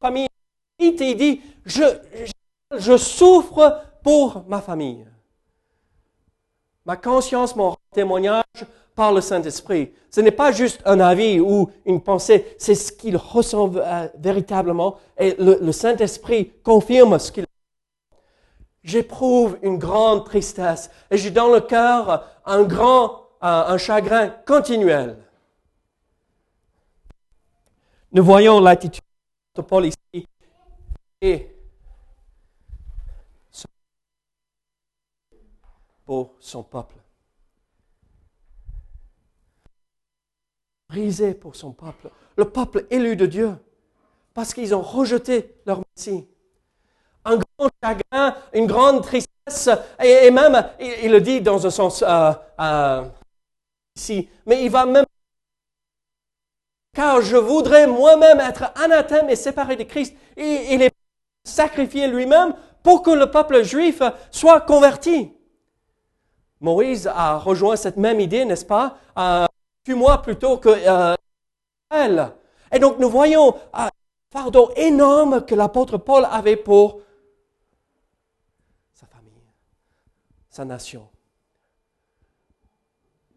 famille. 0.00 0.28
Et 0.78 0.86
il 0.86 1.16
dit, 1.16 1.40
je, 1.66 1.82
je, 2.76 2.96
souffre 2.96 3.82
pour 4.02 4.44
ma 4.46 4.60
famille. 4.60 5.04
Ma 6.86 6.96
conscience 6.96 7.52
rend 7.52 7.76
témoignage 7.92 8.44
par 8.98 9.12
le 9.12 9.20
Saint-Esprit. 9.20 9.92
Ce 10.10 10.20
n'est 10.20 10.32
pas 10.32 10.50
juste 10.50 10.82
un 10.84 10.98
avis 10.98 11.38
ou 11.38 11.70
une 11.84 12.02
pensée, 12.02 12.56
c'est 12.58 12.74
ce 12.74 12.90
qu'il 12.90 13.16
ressent 13.16 13.72
euh, 13.76 14.08
véritablement 14.18 14.98
et 15.16 15.36
le, 15.38 15.70
Saint-Esprit 15.70 16.50
confirme 16.64 17.16
ce 17.20 17.30
qu'il 17.30 17.44
J'éprouve 18.82 19.56
une 19.62 19.78
grande 19.78 20.24
tristesse 20.24 20.90
et 21.12 21.16
j'ai 21.16 21.30
dans 21.30 21.46
le 21.46 21.60
cœur 21.60 22.26
un 22.44 22.64
grand, 22.64 23.28
un, 23.40 23.66
un 23.68 23.78
chagrin 23.78 24.30
continuel. 24.44 25.16
Nous 28.10 28.24
voyons 28.24 28.58
l'attitude 28.58 29.04
de 29.54 29.62
Paul 29.62 29.86
ici 29.86 30.26
et 31.20 31.54
pour 36.04 36.34
son 36.40 36.64
peuple. 36.64 36.96
Brisé 40.88 41.34
pour 41.34 41.54
son 41.54 41.72
peuple. 41.72 42.10
Le 42.36 42.46
peuple 42.46 42.86
élu 42.90 43.16
de 43.16 43.26
Dieu. 43.26 43.52
Parce 44.34 44.54
qu'ils 44.54 44.74
ont 44.74 44.82
rejeté 44.82 45.54
leur 45.66 45.80
Messie. 45.96 46.26
Un 47.24 47.36
grand 47.36 47.70
chagrin, 47.82 48.34
une 48.54 48.66
grande 48.66 49.02
tristesse. 49.02 49.68
Et, 50.02 50.30
même, 50.30 50.66
il, 50.80 51.10
le 51.10 51.20
dit 51.20 51.40
dans 51.40 51.66
un 51.66 51.70
sens 51.70 52.02
euh, 52.02 52.32
euh, 52.60 53.04
ici, 53.96 54.28
mais 54.46 54.64
il 54.64 54.70
va 54.70 54.86
même 54.86 55.04
car 56.98 57.20
je 57.22 57.36
voudrais 57.36 57.86
moi-même 57.86 58.40
être 58.40 58.72
anathème 58.74 59.30
et 59.30 59.36
séparé 59.36 59.76
de 59.76 59.84
Christ. 59.84 60.16
Il 60.36 60.82
est 60.82 60.92
sacrifié 61.44 62.08
lui-même 62.08 62.54
pour 62.82 63.02
que 63.02 63.10
le 63.10 63.30
peuple 63.30 63.62
juif 63.62 64.02
soit 64.32 64.62
converti. 64.62 65.32
Moïse 66.60 67.06
a 67.06 67.38
rejoint 67.38 67.76
cette 67.76 67.98
même 67.98 68.18
idée, 68.18 68.44
n'est-ce 68.44 68.64
pas, 68.64 68.96
euh, 69.16 69.46
moi 69.94 70.22
plutôt 70.22 70.58
que 70.58 70.68
euh, 70.68 71.14
elle. 71.90 72.32
Et 72.72 72.78
donc 72.78 72.98
nous 72.98 73.08
voyons 73.08 73.54
un 73.72 73.86
euh, 73.86 73.90
fardeau 74.30 74.70
énorme 74.76 75.44
que 75.44 75.54
l'apôtre 75.54 75.98
Paul 75.98 76.26
avait 76.30 76.56
pour 76.56 77.00
sa 78.92 79.06
famille, 79.06 79.32
sa 80.48 80.64
nation. 80.64 81.08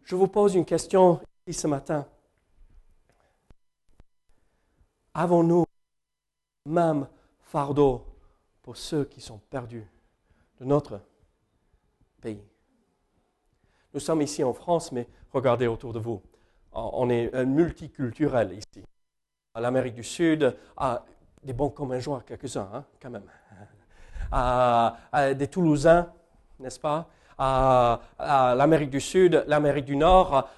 Je 0.04 0.16
vous 0.16 0.28
pose 0.28 0.54
une 0.54 0.66
question 0.66 1.20
ici 1.46 1.60
ce 1.60 1.66
matin. 1.66 2.06
Avons-nous 5.14 5.64
même 6.66 7.06
fardeau 7.40 8.04
pour 8.62 8.76
ceux 8.76 9.04
qui 9.04 9.20
sont 9.20 9.38
perdus 9.50 9.86
de 10.60 10.64
notre 10.64 11.00
pays? 12.20 12.42
Nous 13.92 14.00
sommes 14.00 14.22
ici 14.22 14.42
en 14.42 14.54
France, 14.54 14.90
mais 14.90 15.06
regardez 15.32 15.66
autour 15.66 15.92
de 15.92 15.98
vous. 15.98 16.22
On 16.72 17.08
est 17.10 17.32
multiculturel 17.44 18.52
ici. 18.52 18.84
L'Amérique 19.54 19.94
du 19.94 20.04
Sud, 20.04 20.56
à 20.76 21.04
des 21.42 21.52
bons 21.52 21.68
communs 21.68 21.98
joueurs, 21.98 22.24
quelques-uns, 22.24 22.68
hein, 22.72 22.84
quand 23.00 23.10
même. 23.10 23.26
À, 24.34 24.96
des 25.34 25.46
Toulousains, 25.46 26.10
n'est-ce 26.58 26.80
pas? 26.80 27.06
À, 27.36 28.00
l'Amérique 28.56 28.88
du 28.88 29.00
Sud, 29.00 29.44
l'Amérique 29.46 29.84
du 29.84 29.94
Nord. 29.94 30.48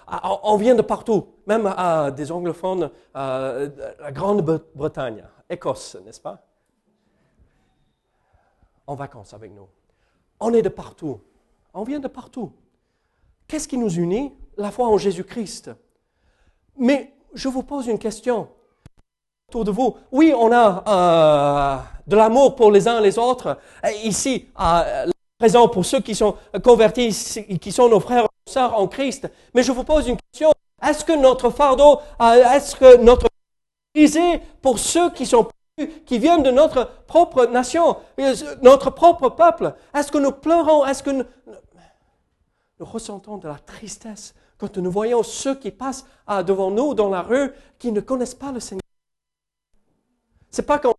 on 0.44 0.56
vient 0.56 0.76
de 0.76 0.83
partout, 0.83 1.26
même 1.49 1.66
à 1.66 2.12
des 2.12 2.30
anglophones, 2.30 2.88
la 3.14 4.12
Grande-Bretagne, 4.12 5.25
Écosse, 5.50 5.97
n'est-ce 6.04 6.21
pas? 6.21 6.47
En 8.87 8.94
vacances 8.94 9.35
avec 9.35 9.52
nous. 9.52 9.66
On 10.38 10.52
est 10.52 10.62
de 10.62 10.68
partout. 10.68 11.21
On 11.73 11.83
vient 11.83 12.00
de 12.00 12.09
partout. 12.09 12.52
Qu'est-ce 13.49 13.66
qui 13.66 13.78
nous 13.78 13.92
unit? 13.92 14.33
La 14.56 14.71
foi 14.71 14.87
en 14.87 14.99
Jésus-Christ. 14.99 15.71
Mais 16.78 17.12
je 17.35 17.49
vous 17.49 17.62
pose 17.62 17.87
une 17.87 17.99
question 17.99 18.49
autour 19.49 19.64
de 19.64 19.71
vous. 19.71 19.97
Oui, 20.12 20.33
on 20.37 20.52
a 20.52 20.85
euh, 20.88 21.76
de 22.07 22.16
l'amour 22.16 22.57
pour 22.57 22.71
les 22.71 22.88
uns 22.88 23.00
les 23.00 23.19
autres. 23.19 23.59
Ici, 24.02 24.47
euh, 24.61 25.07
présent 25.38 25.69
pour 25.69 25.85
ceux 25.85 26.00
qui 26.00 26.14
sont 26.14 26.37
convertis, 26.62 27.11
qui 27.61 27.73
sont 27.73 27.88
nos 27.88 28.00
frères 28.00 28.25
et 28.25 28.50
sœurs 28.50 28.78
en 28.78 28.88
Christ. 28.88 29.28
Mais 29.54 29.62
je 29.62 29.73
vous 29.73 29.85
pose 29.85 30.09
une 30.09 30.16
question. 30.16 30.52
Est-ce 30.83 31.04
que 31.04 31.12
notre 31.12 31.50
fardeau, 31.50 32.00
euh, 32.21 32.50
est-ce 32.52 32.76
que 32.76 32.97
notre 32.97 33.26
brisé 33.95 34.40
pour 34.61 34.78
ceux 34.78 35.11
qui 35.11 35.26
sont 35.26 35.49
qui 36.07 36.19
viennent 36.19 36.45
de 36.45 36.52
notre 36.52 36.88
propre 37.09 37.47
nation, 37.47 37.97
notre 38.62 38.90
propre 38.90 39.28
peuple, 39.28 39.75
est-ce 39.93 40.12
que 40.12 40.19
nous 40.19 40.31
pleurons, 40.31 40.87
est-ce 40.87 41.02
que 41.02 41.11
nous 41.11 41.25
ressentons 42.78 43.38
de 43.38 43.49
la 43.49 43.59
tristesse 43.59 44.35
quand 44.59 44.77
nous 44.79 44.91
voyons 44.91 45.23
ceux 45.23 45.55
qui 45.55 45.71
passent 45.71 46.07
ah, 46.27 46.43
devant 46.43 46.71
nous 46.71 46.95
dans 46.95 47.09
la 47.09 47.23
rue 47.23 47.51
qui 47.79 47.93
ne 47.93 48.01
connaissent 48.01 48.35
pas 48.35 48.53
le 48.53 48.61
Seigneur. 48.61 48.81
C'est 50.51 50.63
pas 50.63 50.79
qu'on 50.79 50.95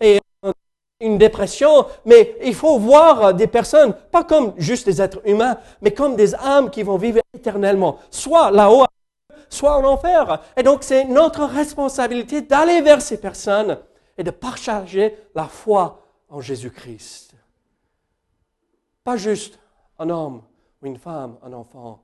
et 0.00 0.20
une 1.00 1.18
dépression, 1.18 1.86
mais 2.04 2.36
il 2.42 2.54
faut 2.54 2.78
voir 2.78 3.34
des 3.34 3.46
personnes, 3.46 3.94
pas 4.10 4.24
comme 4.24 4.54
juste 4.56 4.86
des 4.86 5.02
êtres 5.02 5.20
humains, 5.28 5.58
mais 5.82 5.92
comme 5.92 6.16
des 6.16 6.34
âmes 6.34 6.70
qui 6.70 6.82
vont 6.82 6.96
vivre 6.96 7.20
éternellement, 7.34 7.98
soit 8.10 8.50
là-haut, 8.50 8.86
soit 9.50 9.76
en 9.76 9.84
enfer. 9.84 10.40
Et 10.56 10.62
donc 10.62 10.82
c'est 10.82 11.04
notre 11.04 11.44
responsabilité 11.44 12.40
d'aller 12.40 12.80
vers 12.80 13.02
ces 13.02 13.20
personnes 13.20 13.78
et 14.16 14.22
de 14.22 14.30
partager 14.30 15.16
la 15.34 15.44
foi 15.44 16.00
en 16.28 16.40
Jésus-Christ. 16.40 17.34
Pas 19.02 19.16
juste 19.16 19.58
un 19.98 20.08
homme 20.08 20.42
une 20.84 20.98
femme, 20.98 21.38
un 21.42 21.52
enfant, 21.52 22.02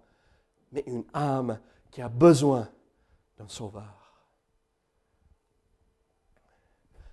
mais 0.72 0.82
une 0.86 1.04
âme 1.12 1.58
qui 1.90 2.02
a 2.02 2.08
besoin 2.08 2.68
d'un 3.38 3.48
sauveur. 3.48 4.24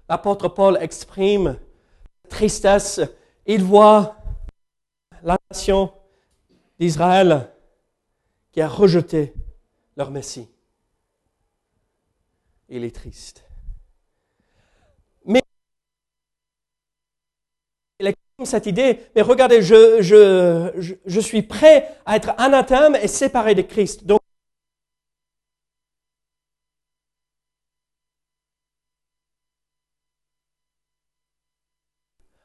L'apôtre 0.10 0.48
Paul 0.48 0.78
exprime 0.80 1.60
tristesse. 2.30 3.02
Il 3.46 3.64
voit 3.64 4.18
la 5.24 5.38
nation 5.50 5.92
d'Israël 6.80 7.52
qui 8.52 8.62
a 8.62 8.68
rejeté 8.68 9.34
leur 9.96 10.12
Messie. 10.12 10.50
Il 12.70 12.84
est 12.84 12.96
triste. 12.96 13.48
Cette 18.46 18.68
idée, 18.68 19.00
mais 19.16 19.24
regardez, 19.24 19.64
je, 19.64 21.20
suis 21.20 21.42
prêt 21.42 21.90
à 22.06 22.16
être 22.16 22.36
anathème 22.38 22.96
et 22.96 23.08
séparé 23.08 23.56
de 23.56 23.64
Christ. 23.64 24.06
Donc, 24.06 24.20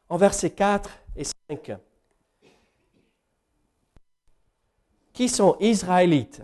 en 0.09 0.17
versets 0.17 0.51
4 0.51 0.91
et 1.17 1.25
5, 1.25 1.77
qui 5.13 5.29
sont 5.29 5.57
Israélites, 5.61 6.43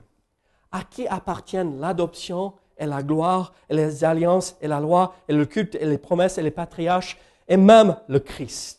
à 0.71 0.85
qui 0.85 1.07
appartiennent 1.07 1.81
l'adoption 1.81 2.53
et 2.77 2.85
la 2.85 3.03
gloire 3.03 3.55
et 3.71 3.75
les 3.75 4.05
alliances 4.05 4.57
et 4.61 4.69
la 4.69 4.79
loi 4.79 5.15
et 5.27 5.33
le 5.33 5.47
culte 5.47 5.75
et 5.75 5.87
les 5.87 5.97
promesses 5.97 6.37
et 6.37 6.43
les 6.43 6.51
patriarches 6.51 7.17
et 7.49 7.57
même 7.57 7.97
le 8.09 8.21
Christ? 8.21 8.78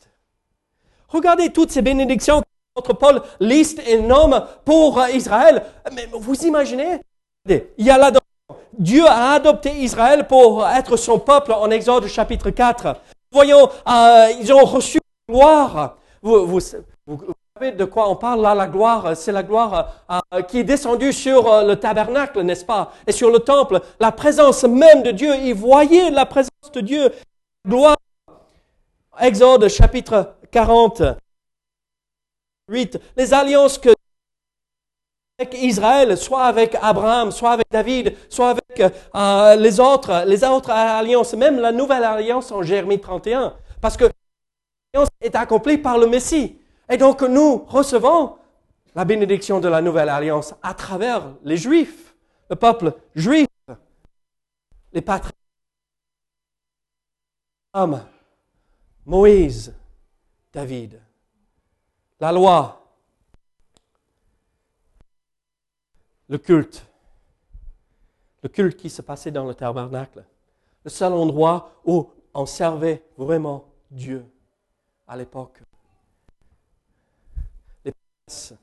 Regardez 1.10 1.50
toutes 1.52 1.72
ces 1.72 1.82
bénédictions 1.82 2.42
que 2.82 2.94
Paul 2.94 3.22
liste 3.40 3.82
et 3.88 4.02
nomme 4.02 4.44
pour 4.66 5.00
euh, 5.00 5.10
Israël. 5.10 5.64
Vous 6.14 6.46
imaginez, 6.46 7.00
il 7.48 7.86
y 7.86 7.90
a 7.90 7.98
l'adoption. 7.98 8.20
Dieu 8.78 9.06
a 9.06 9.34
adopté 9.34 9.72
Israël 9.72 10.28
pour 10.28 10.66
être 10.68 10.96
son 10.96 11.20
peuple 11.20 11.52
en 11.52 11.70
Exode 11.72 12.08
chapitre 12.08 12.50
4. 12.50 12.96
Voyons, 13.32 13.70
euh, 13.88 14.28
ils 14.40 14.54
ont 14.54 14.64
reçu 14.64 15.00
la 15.28 15.34
gloire. 15.34 15.98
Vous, 16.22 16.60
savez 16.60 17.72
de 17.74 17.86
quoi 17.86 18.10
on 18.10 18.16
parle 18.16 18.42
là, 18.42 18.56
la 18.56 18.68
gloire 18.68 19.18
C'est 19.18 19.32
la 19.32 19.44
gloire 19.44 19.94
euh, 20.10 20.42
qui 20.44 20.60
est 20.60 20.64
descendue 20.64 21.12
sur 21.12 21.64
le 21.64 21.76
tabernacle, 21.76 22.42
n'est-ce 22.42 22.66
pas? 22.66 22.94
Et 23.06 23.12
sur 23.12 23.30
le 23.30 23.40
temple, 23.40 23.82
la 24.00 24.12
présence 24.12 24.64
même 24.64 25.04
de 25.04 25.12
Dieu. 25.12 25.36
Ils 25.36 25.54
voyaient 25.54 26.12
la 26.12 26.26
présence 26.26 26.72
de 26.74 26.82
Dieu. 26.82 27.12
Gloire. 27.68 27.98
Exode 29.20 29.68
chapitre 29.68 30.36
48, 30.52 33.00
les 33.18 33.34
alliances 33.34 33.78
que 33.78 33.90
avec 35.38 35.54
Israël, 35.62 36.18
soit 36.18 36.44
avec 36.44 36.76
Abraham, 36.82 37.32
soit 37.32 37.52
avec 37.52 37.66
David, 37.72 38.16
soit 38.28 38.50
avec 38.50 38.82
euh, 39.16 39.56
les 39.56 39.80
autres, 39.80 40.26
les 40.26 40.44
autres 40.44 40.70
alliances, 40.70 41.34
même 41.34 41.60
la 41.60 41.72
nouvelle 41.72 42.04
alliance 42.04 42.52
en 42.52 42.62
Jérémie 42.62 43.00
31, 43.00 43.56
parce 43.80 43.96
que 43.96 44.06
l'alliance 44.94 45.10
est 45.22 45.36
accomplie 45.36 45.78
par 45.78 45.98
le 45.98 46.08
Messie. 46.08 46.58
Et 46.90 46.98
donc 46.98 47.22
nous 47.22 47.64
recevons 47.68 48.36
la 48.96 49.06
bénédiction 49.06 49.62
de 49.62 49.70
la 49.70 49.82
nouvelle 49.82 50.10
alliance 50.10 50.54
à 50.62 50.74
travers 50.74 51.24
les 51.44 51.56
Juifs, 51.56 52.14
le 52.50 52.56
peuple 52.56 52.94
juif, 53.16 53.48
les 54.92 55.02
patriotes, 55.02 55.36
Moïse, 59.10 59.74
David. 60.54 61.02
La 62.20 62.32
loi. 62.32 62.80
le 66.30 66.38
culte. 66.38 66.86
Le 68.42 68.50
culte 68.50 68.78
qui 68.78 68.90
se 68.90 69.02
passait 69.02 69.32
dans 69.32 69.46
le 69.46 69.54
tabernacle. 69.54 70.24
Le 70.84 70.90
seul 70.90 71.12
endroit 71.12 71.82
où 71.86 72.10
on 72.34 72.46
servait 72.46 73.04
vraiment 73.18 73.66
Dieu 73.92 74.26
à 75.08 75.18
l'époque. 75.18 75.62
Les 77.84 77.92
promesses 77.92 78.54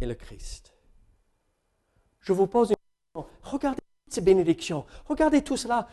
et 0.00 0.06
le 0.06 0.14
Christ. 0.14 0.72
Je 2.20 2.32
vous 2.32 2.46
pose 2.46 2.70
une 2.70 2.76
question. 2.76 3.30
Regardez 3.42 3.80
ces 4.08 4.20
bénédictions. 4.20 4.84
Regardez 5.06 5.42
tout 5.42 5.56
cela. 5.56 5.88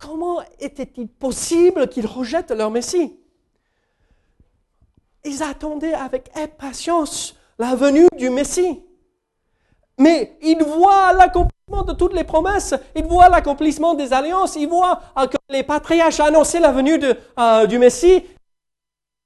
Comment 0.00 0.42
était-il 0.58 1.08
possible 1.08 1.88
qu'ils 1.88 2.06
rejettent 2.06 2.50
leur 2.50 2.70
Messie? 2.70 3.16
Ils 5.24 5.42
attendaient 5.42 5.94
avec 5.94 6.30
impatience 6.34 7.36
la 7.58 7.76
venue 7.76 8.08
du 8.16 8.30
Messie. 8.30 8.82
Mais 9.98 10.38
ils 10.40 10.62
voient 10.64 11.12
l'accomplissement 11.12 11.84
de 11.84 11.92
toutes 11.92 12.14
les 12.14 12.24
promesses, 12.24 12.74
ils 12.96 13.04
voient 13.04 13.28
l'accomplissement 13.28 13.94
des 13.94 14.14
alliances, 14.14 14.56
ils 14.56 14.66
voient 14.66 15.02
que 15.14 15.36
les 15.50 15.62
patriarches 15.62 16.20
annonçaient 16.20 16.58
la 16.58 16.72
venue 16.72 16.98
euh, 17.38 17.66
du 17.66 17.78
Messie. 17.78 18.24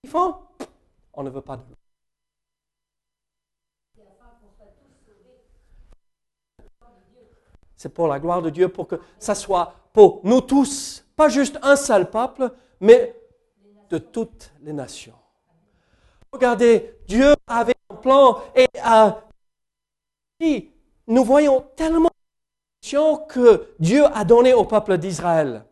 Ils 0.03 0.11
font, 0.11 0.35
on 1.13 1.23
ne 1.23 1.31
veut 1.31 1.41
pas 1.41 1.57
de 1.57 1.63
C'est 7.77 7.93
pour 7.93 8.09
la 8.09 8.19
gloire 8.19 8.43
de 8.43 8.51
Dieu, 8.51 8.69
pour 8.69 8.87
que 8.87 8.97
ça 9.19 9.35
soit 9.35 9.75
pour 9.93 10.21
nous 10.25 10.41
tous, 10.41 11.05
pas 11.17 11.29
juste 11.29 11.59
un 11.63 11.77
seul 11.77 12.11
peuple, 12.11 12.51
mais 12.81 13.15
de 13.91 13.99
toutes 13.99 14.53
les 14.63 14.73
nations. 14.73 15.15
Regardez, 16.33 16.97
Dieu 17.07 17.35
avait 17.47 17.75
un 17.91 17.95
plan 17.95 18.39
et 18.55 18.67
a 18.83 19.21
nous 21.07 21.25
voyons 21.25 21.65
tellement 21.77 22.11
que 23.29 23.67
Dieu 23.79 24.05
a 24.15 24.25
donné 24.25 24.53
au 24.53 24.65
peuple 24.65 24.99
d'Israël. 24.99 25.65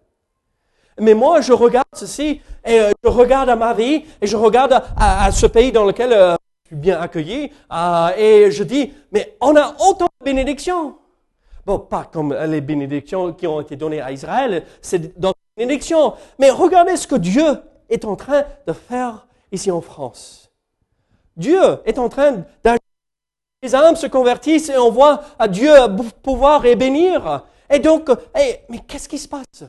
Mais 0.98 1.14
moi, 1.14 1.40
je 1.40 1.52
regarde 1.52 1.86
ceci, 1.94 2.40
et 2.64 2.80
euh, 2.80 2.90
je 3.02 3.08
regarde 3.08 3.48
à 3.48 3.56
ma 3.56 3.72
vie, 3.72 4.04
et 4.20 4.26
je 4.26 4.36
regarde 4.36 4.82
à, 4.96 5.30
ce 5.30 5.46
pays 5.46 5.72
dans 5.72 5.84
lequel 5.84 6.12
euh, 6.12 6.34
je 6.64 6.68
suis 6.68 6.76
bien 6.76 7.00
accueilli, 7.00 7.50
euh, 7.72 8.08
et 8.16 8.50
je 8.50 8.62
dis, 8.62 8.92
mais 9.10 9.36
on 9.40 9.56
a 9.56 9.74
autant 9.88 10.08
de 10.20 10.24
bénédictions. 10.24 10.96
Bon, 11.64 11.78
pas 11.78 12.04
comme 12.04 12.34
les 12.34 12.60
bénédictions 12.60 13.32
qui 13.32 13.46
ont 13.46 13.60
été 13.60 13.76
données 13.76 14.00
à 14.00 14.10
Israël, 14.10 14.64
c'est 14.80 15.18
dans 15.18 15.30
les 15.56 15.64
bénédictions. 15.64 16.14
Mais 16.38 16.50
regardez 16.50 16.96
ce 16.96 17.06
que 17.06 17.14
Dieu 17.14 17.44
est 17.88 18.04
en 18.04 18.16
train 18.16 18.44
de 18.66 18.72
faire 18.72 19.26
ici 19.52 19.70
en 19.70 19.80
France. 19.80 20.50
Dieu 21.36 21.60
est 21.84 21.98
en 21.98 22.08
train 22.08 22.44
d'agir. 22.64 22.80
Les 23.62 23.74
âmes 23.76 23.94
se 23.94 24.08
convertissent 24.08 24.70
et 24.70 24.76
on 24.76 24.90
voit 24.90 25.22
à 25.38 25.46
Dieu 25.46 25.72
pouvoir 26.22 26.66
et 26.66 26.74
bénir. 26.74 27.44
Et 27.70 27.78
donc, 27.78 28.10
mais 28.34 28.80
qu'est-ce 28.88 29.08
qui 29.08 29.18
se 29.18 29.28
passe? 29.28 29.64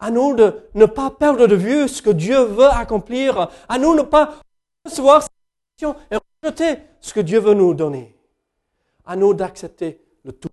À 0.00 0.10
nous 0.10 0.34
de 0.34 0.68
ne 0.74 0.86
pas 0.86 1.10
perdre 1.10 1.46
de 1.46 1.54
vue 1.54 1.86
ce 1.88 2.02
que 2.02 2.10
Dieu 2.10 2.42
veut 2.42 2.68
accomplir. 2.68 3.48
À 3.68 3.78
nous 3.78 3.92
de 3.92 3.98
ne 3.98 4.06
pas 4.06 4.34
recevoir 4.84 5.22
cette 5.22 5.96
et 6.10 6.16
rejeter 6.42 6.78
ce 7.00 7.14
que 7.14 7.20
Dieu 7.20 7.38
veut 7.38 7.54
nous 7.54 7.74
donner. 7.74 8.16
À 9.06 9.14
nous 9.14 9.34
d'accepter 9.34 10.02
le 10.24 10.32
tout. 10.32 10.48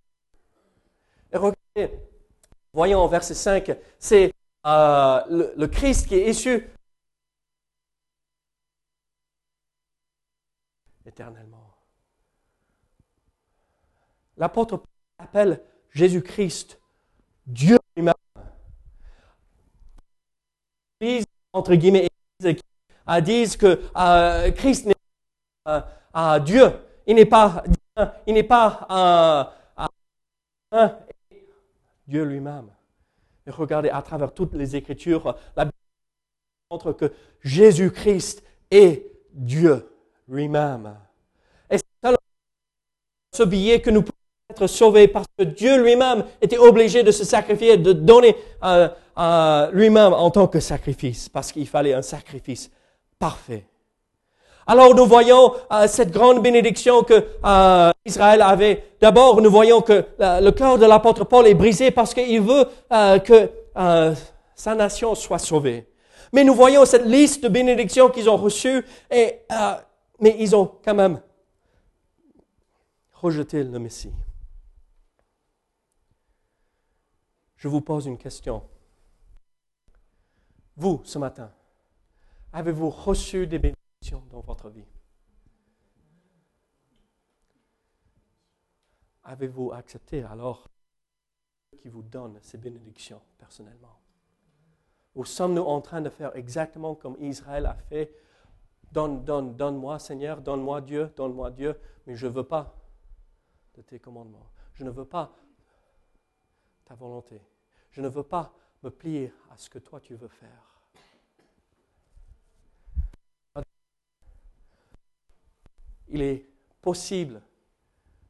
Et 1.32 1.38
regardez, 1.38 2.00
voyons 2.74 3.04
au 3.04 3.08
verset 3.08 3.34
5, 3.34 3.72
c'est 4.00 4.34
euh, 4.66 5.54
le, 5.56 5.68
Christ 5.68 6.08
qui 6.08 6.16
est 6.16 6.30
issu 6.30 6.68
éternellement. 11.06 11.74
L'apôtre 14.38 14.84
appelle 15.18 15.62
Jésus-Christ 15.92 16.80
Dieu 17.46 17.78
lui-même. 17.96 18.14
entre 21.54 21.76
guillemets, 21.76 22.10
disent 23.22 23.58
que 23.58 23.82
euh, 23.96 24.52
Christ 24.52 24.86
n'est 24.86 24.96
pas 25.64 25.88
euh, 26.16 26.40
Dieu. 26.40 26.72
Il 27.06 27.16
n'est 27.16 27.26
pas, 27.26 27.64
il 28.28 28.34
n'est 28.34 28.44
pas 28.44 29.54
Dieu 32.08 32.24
lui-même. 32.24 32.68
Et 33.46 33.52
regardez, 33.52 33.90
à 33.90 34.02
travers 34.02 34.34
toutes 34.34 34.54
les 34.54 34.76
Écritures, 34.76 35.36
la 35.56 35.66
Bible 35.66 35.76
montre 36.70 36.92
que 36.94 37.12
Jésus-Christ 37.42 38.44
est 38.72 39.06
Dieu 39.32 39.90
lui-même. 40.28 40.96
Et 41.70 41.78
c'est 41.78 42.16
ce 43.34 43.44
billet 43.44 43.82
que 43.82 43.90
nous 43.90 44.02
pouvons 44.02 44.14
être 44.50 44.68
sauvés 44.68 45.08
parce 45.08 45.28
que 45.38 45.44
Dieu 45.44 45.82
lui-même 45.82 46.26
était 46.42 46.58
obligé 46.58 47.04
de 47.04 47.12
se 47.12 47.24
sacrifier, 47.24 47.78
de 47.78 47.94
donner 47.94 48.36
euh, 48.64 48.90
euh, 49.18 49.72
lui-même 49.72 50.14
en 50.14 50.32
tant 50.32 50.48
que 50.48 50.60
sacrifice, 50.60 51.30
parce 51.30 51.52
qu'il 51.52 51.68
fallait 51.68 51.94
un 51.94 52.02
sacrifice 52.02 52.72
parfait. 53.20 53.66
Alors 54.70 54.94
nous 54.94 55.06
voyons 55.06 55.54
euh, 55.72 55.88
cette 55.88 56.12
grande 56.12 56.44
bénédiction 56.44 57.02
que 57.02 57.26
euh, 57.46 57.92
Israël 58.06 58.42
avait. 58.42 58.84
D'abord, 59.00 59.42
nous 59.42 59.50
voyons 59.50 59.82
que 59.82 60.06
euh, 60.20 60.42
le 60.42 60.52
cœur 60.52 60.78
de 60.78 60.86
l'apôtre 60.86 61.24
Paul 61.24 61.48
est 61.48 61.54
brisé 61.54 61.90
parce 61.90 62.14
qu'il 62.14 62.42
veut 62.42 62.66
que 63.24 63.50
sa 64.56 64.76
nation 64.76 65.16
soit 65.16 65.40
sauvée. 65.40 65.88
Mais 66.34 66.44
nous 66.44 66.54
voyons 66.54 66.84
cette 66.84 67.06
liste 67.06 67.44
de 67.44 67.48
bénédictions 67.48 68.10
qu'ils 68.10 68.30
ont 68.30 68.36
reçues, 68.36 68.84
mais 69.10 70.36
ils 70.38 70.56
ont 70.56 70.70
quand 70.84 70.96
même 70.96 71.22
rejeté 73.14 73.64
le 73.64 73.80
Messie. 73.80 74.12
Je 77.56 77.68
vous 77.70 77.82
pose 77.82 78.06
une 78.08 78.18
question. 78.18 78.64
Vous, 80.76 81.02
ce 81.06 81.18
matin, 81.18 81.50
avez-vous 82.52 82.90
reçu 82.90 83.48
des 83.48 83.60
bénédictions? 83.60 83.77
Dans 84.30 84.42
votre 84.42 84.70
vie? 84.70 84.86
Avez-vous 89.24 89.72
accepté 89.74 90.24
alors 90.24 90.70
qui 91.76 91.90
vous 91.90 92.02
donne 92.02 92.40
ces 92.42 92.58
bénédictions 92.58 93.22
personnellement? 93.38 94.00
Ou 95.16 95.26
sommes-nous 95.26 95.64
en 95.64 95.82
train 95.82 96.00
de 96.02 96.10
faire 96.10 96.36
exactement 96.36 96.96
comme 96.96 97.18
Israël 97.20 97.66
a 97.66 97.74
fait? 97.74 98.14
Donne, 98.92 99.26
donne, 99.26 99.56
donne-moi 99.58 100.00
Seigneur, 100.00 100.42
donne-moi 100.42 100.82
Dieu, 100.82 101.12
donne-moi 101.18 101.52
Dieu, 101.52 101.78
mais 102.06 102.16
je 102.16 102.28
ne 102.28 102.32
veux 102.32 102.46
pas 102.46 102.74
de 103.74 103.82
tes 103.82 104.00
commandements. 104.00 104.50
Je 104.74 104.84
ne 104.84 104.90
veux 104.90 105.06
pas 105.06 105.36
ta 106.86 106.96
volonté. 106.96 107.42
Je 107.92 108.00
ne 108.00 108.08
veux 108.08 108.24
pas 108.24 108.54
me 108.84 108.90
plier 108.90 109.34
à 109.52 109.58
ce 109.58 109.70
que 109.70 109.80
toi 109.80 110.00
tu 110.00 110.16
veux 110.16 110.30
faire. 110.30 110.77
Il 116.10 116.22
est 116.22 116.46
possible 116.82 117.42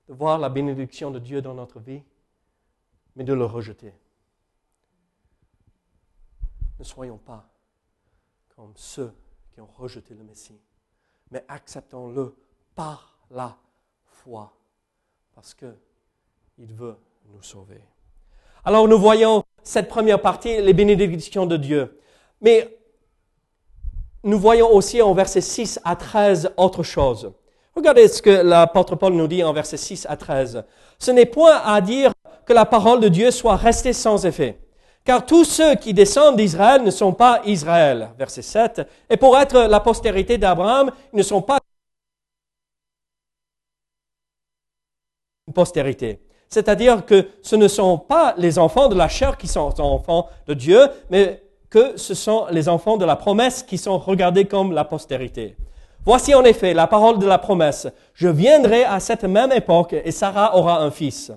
de 0.08 0.14
voir 0.14 0.40
la 0.40 0.50
bénédiction 0.50 1.12
de 1.12 1.20
Dieu 1.20 1.42
dans 1.42 1.54
notre 1.54 1.80
vie, 1.80 2.02
mais 3.16 3.24
de 3.24 3.34
le 3.34 3.46
rejeter. 3.46 3.94
Ne 6.80 6.84
soyons 6.84 7.18
pas 7.18 7.50
comme 8.56 8.74
ceux 8.76 9.12
qui 9.54 9.62
ont 9.62 9.70
rejeté 9.78 10.14
le 10.14 10.24
Messie, 10.24 10.60
mais 11.32 11.44
acceptons-le 11.48 12.36
par 12.76 13.18
la 13.32 13.58
foi, 14.06 14.54
parce 15.36 15.54
qu'il 15.54 15.74
veut 16.74 16.98
nous 17.34 17.42
sauver. 17.42 17.82
Alors 18.64 18.88
nous 18.88 19.00
voyons 19.00 19.44
cette 19.64 19.90
première 19.90 20.22
partie, 20.22 20.62
les 20.62 20.74
bénédictions 20.74 21.46
de 21.46 21.58
Dieu. 21.58 22.00
Mais 22.42 22.78
nous 24.24 24.40
voyons 24.40 24.72
aussi 24.74 25.02
en 25.02 25.14
versets 25.14 25.42
6 25.42 25.80
à 25.84 25.96
13 25.96 26.54
autre 26.58 26.84
chose. 26.84 27.34
Regardez 27.78 28.08
ce 28.08 28.24
que 28.24 28.32
l'apôtre 28.32 28.96
Paul 28.96 29.14
nous 29.14 29.28
dit 29.28 29.44
en 29.44 29.54
versets 29.54 29.78
6 29.78 30.08
à 30.10 30.18
13. 30.18 30.64
Ce 30.98 31.12
n'est 31.12 31.28
point 31.28 31.62
à 31.64 31.80
dire 31.80 32.12
que 32.44 32.52
la 32.52 32.66
parole 32.66 33.00
de 33.00 33.08
Dieu 33.08 33.30
soit 33.30 33.56
restée 33.56 33.94
sans 33.94 34.26
effet. 34.26 34.60
Car 35.06 35.24
tous 35.24 35.46
ceux 35.46 35.76
qui 35.76 35.94
descendent 35.94 36.38
d'Israël 36.38 36.82
ne 36.82 36.90
sont 36.90 37.14
pas 37.14 37.40
Israël. 37.46 38.10
Verset 38.18 38.42
7. 38.42 38.82
Et 39.12 39.16
pour 39.16 39.38
être 39.38 39.68
la 39.70 39.80
postérité 39.80 40.40
d'Abraham, 40.40 40.92
ils 41.14 41.18
ne 41.18 41.24
sont 41.24 41.44
pas 41.44 41.60
une 45.48 45.54
postérité. 45.54 46.20
C'est-à-dire 46.50 47.06
que 47.06 47.28
ce 47.44 47.56
ne 47.56 47.68
sont 47.68 48.00
pas 48.00 48.34
les 48.40 48.58
enfants 48.58 48.88
de 48.88 48.96
la 48.96 49.08
chair 49.08 49.38
qui 49.38 49.48
sont 49.48 49.80
enfants 49.80 50.30
de 50.48 50.56
Dieu, 50.56 50.80
mais 51.12 51.44
que 51.70 51.96
ce 51.96 52.16
sont 52.16 52.48
les 52.50 52.70
enfants 52.70 52.98
de 52.98 53.06
la 53.06 53.16
promesse 53.16 53.62
qui 53.62 53.78
sont 53.78 54.00
regardés 54.00 54.46
comme 54.46 54.72
la 54.72 54.84
postérité. 54.84 55.56
Voici 56.08 56.34
en 56.34 56.46
effet 56.46 56.74
la 56.74 56.88
parole 56.88 57.20
de 57.20 57.26
la 57.26 57.38
promesse. 57.38 57.86
Je 58.14 58.30
viendrai 58.30 58.86
à 58.86 59.02
cette 59.02 59.26
même 59.26 59.52
époque 59.52 59.92
et 59.92 60.12
Sarah 60.12 60.56
aura 60.56 60.82
un 60.82 60.90
fils. 60.90 61.34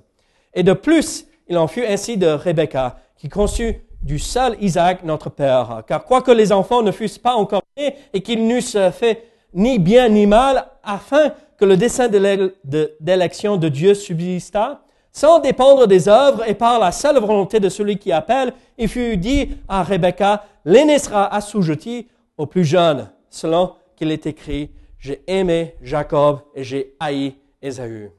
Et 0.54 0.62
de 0.62 0.74
plus, 0.74 1.26
il 1.48 1.59
en 1.59 1.66
fut 1.66 1.85
ainsi 1.85 2.16
de 2.16 2.28
Rebecca, 2.28 2.98
qui 3.16 3.28
conçut 3.28 3.83
du 4.00 4.20
seul 4.20 4.56
Isaac 4.61 5.02
notre 5.02 5.28
père. 5.28 5.83
Car 5.88 6.04
quoique 6.04 6.30
les 6.30 6.52
enfants 6.52 6.83
ne 6.83 6.92
fussent 6.92 7.18
pas 7.18 7.35
encore 7.35 7.62
nés 7.76 7.96
et 8.12 8.22
qu'ils 8.22 8.46
n'eussent 8.46 8.78
fait 8.92 9.24
ni 9.54 9.80
bien 9.80 10.09
ni 10.09 10.28
mal, 10.28 10.64
afin 10.85 11.33
que 11.59 11.64
le 11.64 11.76
dessein 11.76 12.06
d'élection 12.06 13.56
de, 13.56 13.62
de 13.62 13.68
Dieu 13.70 13.94
subsista, 13.94 14.83
sans 15.11 15.40
dépendre 15.40 15.88
des 15.88 16.09
œuvres 16.09 16.48
et 16.48 16.54
par 16.54 16.78
la 16.78 16.92
seule 16.92 17.18
volonté 17.18 17.59
de 17.59 17.68
celui 17.68 17.98
qui 17.98 18.12
appelle, 18.12 18.52
il 18.78 18.87
fut 18.87 19.16
dit 19.16 19.50
à 19.68 19.83
Rebecca, 19.83 20.44
l'aîné 20.64 21.00
sera 21.00 21.26
assujetti 21.35 22.06
au 22.38 22.46
plus 22.46 22.64
jeune, 22.64 23.11
selon 23.30 23.72
qu'il 24.01 24.13
est 24.13 24.25
écrit, 24.25 24.71
j'ai 24.99 25.23
aimé 25.27 25.75
Jacob 25.83 26.41
et 26.55 26.65
j'ai 26.65 26.97
haï 26.99 27.35
Ésaü. 27.61 28.11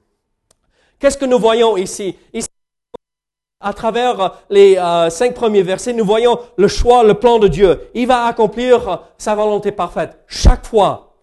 Qu'est-ce 1.00 1.17
que 1.17 1.26
nous 1.26 1.39
voyons 1.39 1.76
ici? 1.76 2.15
Ici, 2.32 2.48
à 3.60 3.74
travers 3.74 4.44
les 4.52 4.78
euh, 4.78 5.10
cinq 5.10 5.34
premiers 5.34 5.63
versets, 5.63 5.94
nous 5.94 6.06
voyons 6.06 6.38
le 6.56 6.67
choix, 6.67 7.04
le 7.04 7.15
plan 7.15 7.39
de 7.39 7.48
Dieu. 7.48 7.89
Il 7.96 8.06
va 8.06 8.26
accomplir 8.26 9.02
sa 9.17 9.34
volonté 9.34 9.72
parfaite 9.72 10.20
chaque 10.28 10.67
fois. 10.67 11.15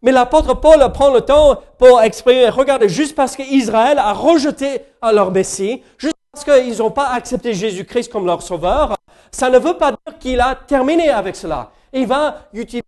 Mais 0.00 0.12
l'apôtre 0.12 0.54
Paul 0.54 0.78
prend 0.92 1.12
le 1.12 1.22
temps 1.22 1.60
pour 1.78 2.00
exprimer, 2.00 2.48
regardez, 2.50 2.88
juste 2.88 3.16
parce 3.16 3.34
qu'Israël 3.34 3.98
a 3.98 4.12
rejeté 4.12 4.82
leur 5.02 5.32
Messie, 5.32 5.82
juste 5.98 6.14
parce 6.30 6.44
qu'ils 6.44 6.78
n'ont 6.78 6.92
pas 6.92 7.08
accepté 7.08 7.52
Jésus-Christ 7.52 8.12
comme 8.12 8.26
leur 8.26 8.42
sauveur, 8.42 8.94
ça 9.32 9.50
ne 9.50 9.58
veut 9.58 9.76
pas 9.76 9.90
dire 9.90 10.18
qu'il 10.20 10.40
a 10.40 10.54
terminé 10.54 11.08
avec 11.08 11.34
cela. 11.34 11.72
Il 11.92 12.06
va 12.06 12.46
utiliser 12.52 12.84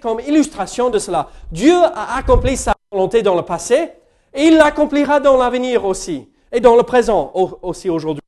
comme 0.00 0.20
illustration 0.20 0.88
de 0.88 0.98
cela. 0.98 1.28
Dieu 1.52 1.76
a 1.76 2.16
accompli 2.16 2.56
sa 2.56 2.74
volonté 2.90 3.22
dans 3.22 3.34
le 3.34 3.42
passé 3.42 3.90
et 4.32 4.44
il 4.44 4.56
l'accomplira 4.56 5.20
dans 5.20 5.36
l'avenir 5.36 5.84
aussi 5.84 6.28
et 6.50 6.60
dans 6.60 6.76
le 6.76 6.82
présent 6.82 7.30
aussi 7.62 7.90
aujourd'hui. 7.90 8.22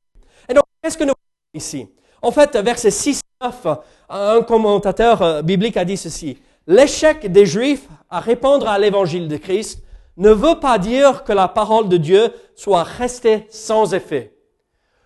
Et 0.49 0.53
donc, 0.53 0.65
qu'est-ce 0.81 0.97
que 0.97 1.03
nous 1.03 1.13
voyons 1.13 1.55
ici? 1.55 1.89
En 2.21 2.31
fait, 2.31 2.55
verset 2.57 2.91
6 2.91 3.21
9, 3.41 3.67
un 4.09 4.41
commentateur 4.41 5.21
euh, 5.21 5.41
biblique 5.41 5.77
a 5.77 5.85
dit 5.85 5.97
ceci. 5.97 6.37
L'échec 6.65 7.31
des 7.31 7.45
Juifs 7.45 7.87
à 8.09 8.19
répondre 8.19 8.67
à 8.67 8.79
l'évangile 8.79 9.27
de 9.27 9.37
Christ 9.37 9.83
ne 10.17 10.31
veut 10.31 10.59
pas 10.59 10.79
dire 10.79 11.23
que 11.23 11.33
la 11.33 11.47
parole 11.47 11.87
de 11.87 11.97
Dieu 11.97 12.33
soit 12.55 12.83
restée 12.83 13.45
sans 13.49 13.93
effet. 13.93 14.33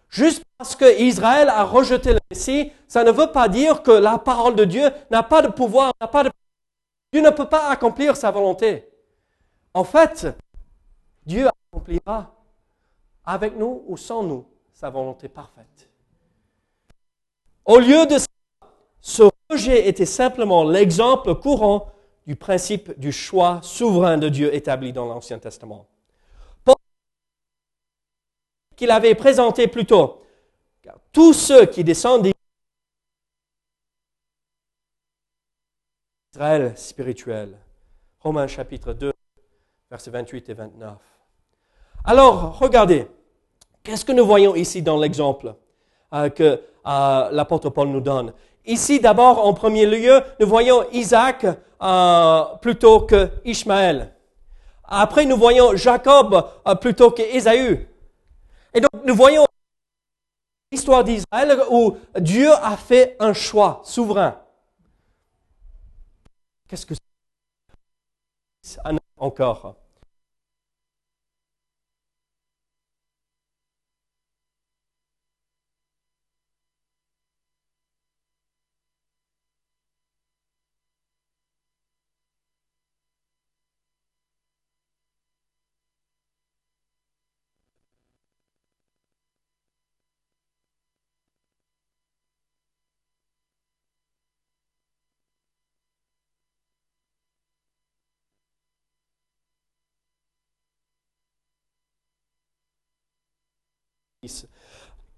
Juste 0.09 0.43
parce 0.57 0.75
que 0.75 0.99
Israël 1.01 1.49
a 1.49 1.63
rejeté 1.63 2.13
le 2.13 2.19
Messie, 2.29 2.71
ça 2.87 3.03
ne 3.03 3.11
veut 3.11 3.27
pas 3.27 3.47
dire 3.47 3.83
que 3.83 3.91
la 3.91 4.17
parole 4.17 4.55
de 4.55 4.63
Dieu 4.63 4.89
n'a 5.09 5.23
pas 5.23 5.41
de 5.41 5.47
pouvoir, 5.49 5.91
n'a 5.99 6.07
pas 6.07 6.23
de 6.23 6.29
Dieu 7.11 7.21
ne 7.21 7.29
peut 7.29 7.49
pas 7.49 7.69
accomplir 7.69 8.15
sa 8.15 8.31
volonté. 8.31 8.87
En 9.73 9.83
fait, 9.83 10.27
Dieu 11.25 11.47
accomplira 11.47 12.33
avec 13.25 13.55
nous 13.57 13.83
ou 13.87 13.97
sans 13.97 14.23
nous 14.23 14.45
sa 14.73 14.89
volonté 14.89 15.27
parfaite. 15.27 15.89
Au 17.65 17.79
lieu 17.79 18.05
de 18.05 18.17
ça, 18.17 18.27
ce 19.01 19.23
rejet 19.49 19.87
était 19.87 20.05
simplement 20.05 20.63
l'exemple 20.63 21.35
courant 21.35 21.91
du 22.25 22.35
principe 22.35 22.97
du 22.99 23.11
choix 23.11 23.59
souverain 23.61 24.17
de 24.17 24.29
Dieu 24.29 24.53
établi 24.53 24.93
dans 24.93 25.05
l'Ancien 25.05 25.39
Testament. 25.39 25.87
qu'il 28.81 28.89
avait 28.89 29.13
présenté 29.13 29.67
plus 29.67 29.85
tôt, 29.85 30.23
tous 31.11 31.33
ceux 31.33 31.67
qui 31.67 31.83
descendent 31.83 32.31
d'Israël 36.31 36.71
spirituel. 36.77 37.57
Romains 38.21 38.47
chapitre 38.47 38.93
2, 38.93 39.11
versets 39.89 40.11
28 40.11 40.49
et 40.49 40.53
29. 40.53 40.93
Alors, 42.05 42.57
regardez, 42.57 43.07
qu'est-ce 43.83 44.05
que 44.05 44.13
nous 44.13 44.25
voyons 44.25 44.55
ici 44.55 44.81
dans 44.81 44.97
l'exemple 44.97 45.53
euh, 46.13 46.29
que 46.29 46.43
euh, 46.87 47.29
l'apôtre 47.31 47.69
Paul 47.69 47.89
nous 47.89 47.99
donne? 47.99 48.31
Ici, 48.65 49.01
d'abord, 49.01 49.45
en 49.45 49.53
premier 49.53 49.85
lieu, 49.85 50.21
nous 50.39 50.47
voyons 50.47 50.85
Isaac 50.93 51.45
euh, 51.81 52.43
plutôt 52.61 53.01
que 53.01 53.29
Ishmaël. 53.43 54.13
Après, 54.85 55.25
nous 55.25 55.37
voyons 55.37 55.75
Jacob 55.75 56.45
plutôt 56.79 57.11
que 57.11 57.23
Ésaü. 57.23 57.89
Et 58.73 58.79
donc, 58.79 59.03
nous 59.03 59.15
voyons 59.15 59.45
l'histoire 60.71 61.03
d'Israël 61.03 61.59
où 61.69 61.97
Dieu 62.17 62.51
a 62.53 62.77
fait 62.77 63.17
un 63.19 63.33
choix 63.33 63.81
souverain. 63.83 64.40
Qu'est-ce 66.71 66.85
que 66.85 66.93
c'est 68.61 68.79
encore 69.17 69.75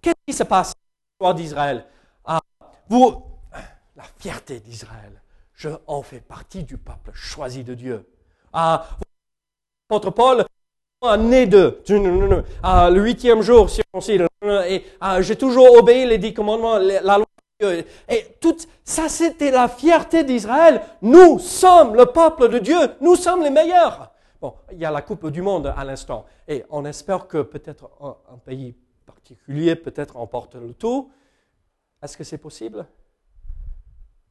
Qu'est-ce 0.01 0.15
qui 0.27 0.33
se 0.33 0.43
passe 0.43 0.73
l'histoire 1.11 1.33
d'Israël? 1.33 1.85
Ah, 2.25 2.41
Vous, 2.89 3.23
la 3.95 4.03
fierté 4.17 4.59
d'Israël, 4.59 5.21
je 5.53 5.69
en 5.87 6.01
fais 6.01 6.19
partie 6.19 6.63
du 6.63 6.77
peuple 6.77 7.11
choisi 7.13 7.63
de 7.63 7.73
Dieu. 7.73 8.09
Ah, 8.51 8.85
votre 9.89 10.09
Paul, 10.11 10.45
né 11.19 11.45
de, 11.45 11.81
ah, 12.61 12.89
le 12.89 13.01
huitième 13.01 13.41
jour, 13.41 13.69
et 14.67 14.85
ah, 14.99 15.21
j'ai 15.21 15.35
toujours 15.35 15.77
obéi 15.77 16.05
les 16.05 16.17
dix 16.17 16.33
commandements, 16.33 16.77
la 16.77 17.17
loi 17.17 17.25
de 17.61 17.67
Dieu. 17.67 17.85
Et 18.09 18.35
tout 18.39 18.55
ça, 18.83 19.09
c'était 19.09 19.51
la 19.51 19.67
fierté 19.67 20.23
d'Israël. 20.23 20.81
Nous 21.01 21.39
sommes 21.39 21.95
le 21.95 22.05
peuple 22.05 22.49
de 22.49 22.59
Dieu. 22.59 22.79
Nous 23.01 23.15
sommes 23.15 23.43
les 23.43 23.49
meilleurs. 23.49 24.11
Bon, 24.41 24.55
il 24.71 24.79
y 24.79 24.85
a 24.85 24.91
la 24.91 25.01
Coupe 25.01 25.27
du 25.27 25.41
Monde 25.41 25.73
à 25.75 25.83
l'instant. 25.85 26.25
Et 26.47 26.65
on 26.69 26.83
espère 26.85 27.27
que 27.27 27.41
peut-être 27.41 27.89
un 28.01 28.37
pays 28.37 28.75
particulier 29.03 29.75
peut-être 29.75 30.17
emporte 30.17 30.55
le 30.55 30.73
tout. 30.73 31.11
Est-ce 32.01 32.17
que 32.17 32.23
c'est 32.23 32.37
possible? 32.37 32.85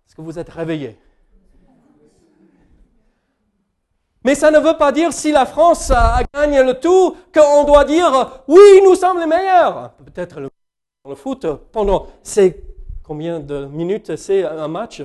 Est-ce 0.07 0.15
que 0.15 0.21
vous 0.21 0.39
êtes 0.39 0.49
réveillé? 0.51 0.99
Mais 4.25 4.35
ça 4.35 4.51
ne 4.51 4.59
veut 4.59 4.77
pas 4.77 4.93
dire 4.93 5.13
si 5.13 5.33
la 5.33 5.47
France 5.47 5.91
a 5.91 6.21
gagné 6.33 6.63
le 6.63 6.79
tout 6.79 7.17
qu'on 7.35 7.65
doit 7.65 7.85
dire 7.85 8.43
oui, 8.47 8.81
nous 8.85 8.95
sommes 8.95 9.19
les 9.19 9.27
meilleurs. 9.27 9.93
Peut-être 9.95 10.41
le, 10.41 10.51
le 11.09 11.15
foot 11.15 11.47
pendant 11.73 12.07
c'est 12.23 12.63
combien 13.03 13.41
de 13.41 13.65
minutes 13.67 14.17
c'est 14.17 14.45
un 14.45 14.69
match 14.69 15.03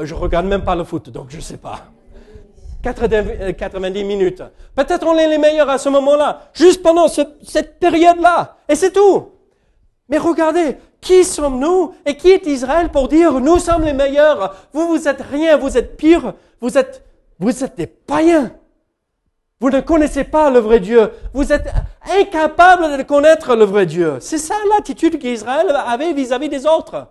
Je 0.00 0.14
regarde 0.14 0.46
même 0.46 0.64
pas 0.64 0.76
le 0.76 0.84
foot, 0.84 1.10
donc 1.10 1.30
je 1.30 1.36
ne 1.36 1.42
sais 1.42 1.56
pas. 1.56 1.91
90 2.82 4.04
minutes. 4.04 4.42
Peut-être 4.74 5.06
on 5.06 5.16
est 5.16 5.28
les 5.28 5.38
meilleurs 5.38 5.70
à 5.70 5.78
ce 5.78 5.88
moment-là, 5.88 6.50
juste 6.52 6.82
pendant 6.82 7.06
cette 7.08 7.78
période-là. 7.78 8.56
Et 8.68 8.74
c'est 8.74 8.92
tout. 8.92 9.28
Mais 10.08 10.18
regardez, 10.18 10.76
qui 11.00 11.24
sommes-nous 11.24 11.94
et 12.04 12.16
qui 12.16 12.30
est 12.30 12.46
Israël 12.46 12.90
pour 12.90 13.08
dire 13.08 13.40
nous 13.40 13.58
sommes 13.58 13.82
les 13.84 13.92
meilleurs 13.92 14.54
Vous, 14.72 14.88
vous 14.88 15.08
êtes 15.08 15.22
rien, 15.22 15.56
vous 15.56 15.76
êtes 15.76 15.96
pire, 15.96 16.34
vous 16.60 16.76
êtes, 16.76 17.04
vous 17.38 17.64
êtes 17.64 17.76
des 17.76 17.86
païens. 17.86 18.52
Vous 19.60 19.70
ne 19.70 19.80
connaissez 19.80 20.24
pas 20.24 20.50
le 20.50 20.58
vrai 20.58 20.80
Dieu. 20.80 21.10
Vous 21.32 21.52
êtes 21.52 21.68
incapable 22.20 22.98
de 22.98 23.02
connaître 23.04 23.54
le 23.54 23.64
vrai 23.64 23.86
Dieu. 23.86 24.16
C'est 24.20 24.38
ça 24.38 24.56
l'attitude 24.74 25.20
qu'Israël 25.20 25.68
avait 25.86 26.12
vis-à-vis 26.12 26.48
des 26.48 26.66
autres. 26.66 27.06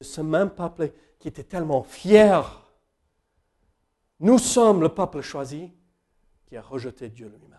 Ce 0.00 0.20
même 0.20 0.50
peuple 0.50 0.92
qui 1.18 1.28
était 1.28 1.44
tellement 1.44 1.82
fier. 1.82 2.66
Nous 4.18 4.38
sommes 4.38 4.80
le 4.80 4.88
peuple 4.88 5.20
choisi 5.20 5.72
qui 6.46 6.56
a 6.56 6.62
rejeté 6.62 7.08
Dieu 7.08 7.28
lui-même. 7.28 7.58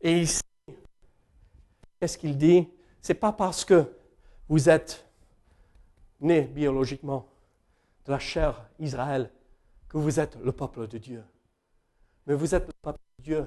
Et 0.00 0.22
ici, 0.22 0.42
qu'est-ce 2.00 2.18
qu'il 2.18 2.36
dit? 2.36 2.68
C'est 3.00 3.14
pas 3.14 3.32
parce 3.32 3.64
que 3.64 3.96
vous 4.48 4.68
êtes 4.68 5.06
né 6.20 6.42
biologiquement 6.42 7.28
de 8.04 8.12
la 8.12 8.18
chair 8.18 8.68
Israël 8.78 9.30
que 9.88 9.98
vous 9.98 10.18
êtes 10.18 10.36
le 10.36 10.52
peuple 10.52 10.88
de 10.88 10.98
Dieu. 10.98 11.24
Mais 12.26 12.34
vous 12.34 12.54
êtes 12.54 12.66
le 12.66 12.72
peuple 12.80 13.00
de 13.18 13.24
Dieu. 13.24 13.46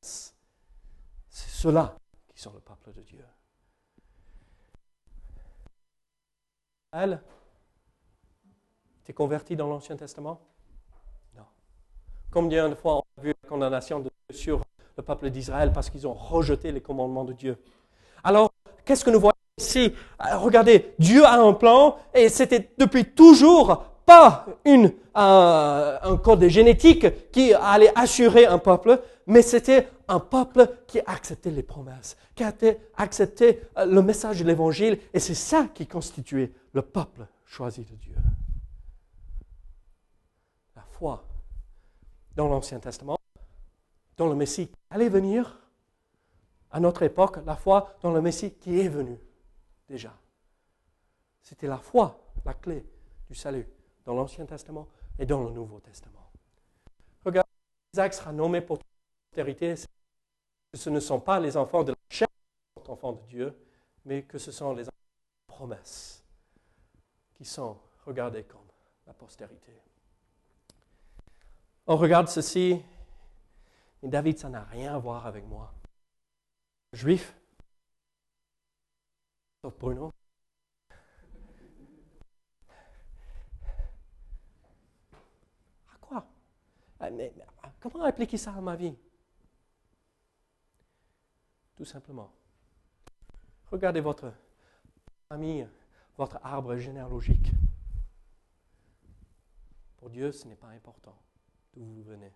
C'est 0.00 0.32
ceux-là 1.30 1.96
qui 2.36 2.42
sont 2.42 2.52
le 2.52 2.60
peuple 2.60 2.92
de 2.92 3.00
Dieu. 3.00 3.24
Elle 6.92 7.20
T'es 9.04 9.12
converti 9.12 9.56
dans 9.56 9.68
l'Ancien 9.68 9.96
Testament? 9.96 10.40
Non. 11.36 11.44
Combien 12.30 12.68
de 12.68 12.74
fois 12.74 12.96
on 12.96 13.20
a 13.20 13.22
vu 13.22 13.28
la 13.42 13.48
condamnation 13.48 14.00
de 14.00 14.10
Dieu 14.28 14.36
sur 14.36 14.60
le 14.96 15.02
peuple 15.02 15.30
d'Israël 15.30 15.72
parce 15.72 15.88
qu'ils 15.88 16.06
ont 16.06 16.12
rejeté 16.12 16.72
les 16.72 16.80
commandements 16.80 17.24
de 17.24 17.32
Dieu? 17.32 17.56
Alors, 18.22 18.52
qu'est-ce 18.84 19.04
que 19.04 19.10
nous 19.10 19.20
voyons 19.20 19.32
euh, 19.76 19.88
regardez, 20.36 20.94
Dieu 20.98 21.24
a 21.24 21.40
un 21.40 21.54
plan 21.54 21.96
et 22.12 22.28
c'était 22.28 22.72
depuis 22.76 23.06
toujours 23.06 23.84
pas 24.04 24.44
une, 24.66 24.92
un 25.14 26.20
code 26.22 26.46
génétique 26.48 27.30
qui 27.30 27.54
allait 27.54 27.92
assurer 27.94 28.44
un 28.44 28.58
peuple, 28.58 29.00
mais 29.26 29.40
c'était 29.40 29.88
un 30.08 30.20
peuple 30.20 30.68
qui 30.86 31.00
acceptait 31.00 31.50
les 31.50 31.62
promesses, 31.62 32.16
qui 32.34 32.44
a 32.44 32.52
accepté 32.96 33.60
euh, 33.76 33.86
le 33.86 34.02
message 34.02 34.40
de 34.40 34.44
l'évangile, 34.44 35.00
et 35.12 35.20
c'est 35.20 35.34
ça 35.34 35.68
qui 35.74 35.86
constituait 35.86 36.52
le 36.72 36.82
peuple 36.82 37.26
choisi 37.44 37.84
de 37.84 37.94
Dieu. 37.94 38.16
La 40.74 40.82
foi 40.82 41.24
dans 42.34 42.48
l'Ancien 42.48 42.78
Testament, 42.78 43.18
dans 44.16 44.28
le 44.28 44.34
Messie 44.34 44.68
qui 44.68 44.76
allait 44.90 45.08
venir, 45.08 45.60
à 46.70 46.80
notre 46.80 47.02
époque, 47.02 47.38
la 47.46 47.56
foi 47.56 47.96
dans 48.02 48.12
le 48.12 48.20
Messie 48.20 48.52
qui 48.52 48.80
est 48.80 48.88
venu 48.88 49.18
déjà. 49.88 50.12
C'était 51.42 51.68
la 51.68 51.78
foi, 51.78 52.20
la 52.44 52.54
clé 52.54 52.84
du 53.28 53.34
salut 53.34 53.66
dans 54.04 54.14
l'Ancien 54.14 54.46
Testament 54.46 54.88
et 55.18 55.26
dans 55.26 55.42
le 55.42 55.50
Nouveau 55.50 55.80
Testament. 55.80 56.30
Regarde, 57.24 57.46
Isaac 57.94 58.14
sera 58.14 58.32
nommé 58.32 58.60
pour 58.60 58.78
postérité. 59.30 59.74
Ce 60.74 60.90
ne 60.90 61.00
sont 61.00 61.20
pas 61.20 61.40
les 61.40 61.56
enfants 61.56 61.84
de 61.84 61.92
la 61.92 61.98
chair 62.10 62.28
qui 62.28 62.82
sont 62.84 62.92
enfants 62.92 63.12
de 63.12 63.22
Dieu, 63.28 63.58
mais 64.04 64.22
que 64.24 64.38
ce 64.38 64.52
sont 64.52 64.72
les 64.74 64.82
enfants 64.84 64.92
de 64.92 65.52
la 65.52 65.54
promesse 65.56 66.22
qui 67.34 67.44
sont 67.44 67.78
regardés 68.04 68.44
comme 68.44 68.66
la 69.06 69.14
postérité. 69.14 69.72
On 71.86 71.96
regarde 71.96 72.28
ceci, 72.28 72.82
et 74.02 74.08
David, 74.08 74.38
ça 74.38 74.48
n'a 74.48 74.64
rien 74.64 74.94
à 74.94 74.98
voir 74.98 75.26
avec 75.26 75.46
moi. 75.46 75.72
Juif, 76.92 77.36
sauf 79.62 79.76
Bruno. 79.78 80.12
À 85.92 85.98
quoi? 86.00 86.26
Ah, 87.00 87.08
Comment 87.80 88.04
appliquer 88.04 88.36
ça 88.36 88.52
à 88.54 88.60
ma 88.60 88.76
vie? 88.76 88.96
Tout 91.76 91.84
simplement. 91.84 92.30
Regardez 93.70 94.00
votre 94.00 94.32
famille, 95.28 95.68
votre 96.16 96.38
arbre 96.42 96.76
généalogique. 96.76 97.52
Pour 99.96 100.10
Dieu, 100.10 100.32
ce 100.32 100.46
n'est 100.46 100.56
pas 100.56 100.68
important 100.68 101.16
d'où 101.74 101.84
vous 101.84 102.02
venez, 102.02 102.32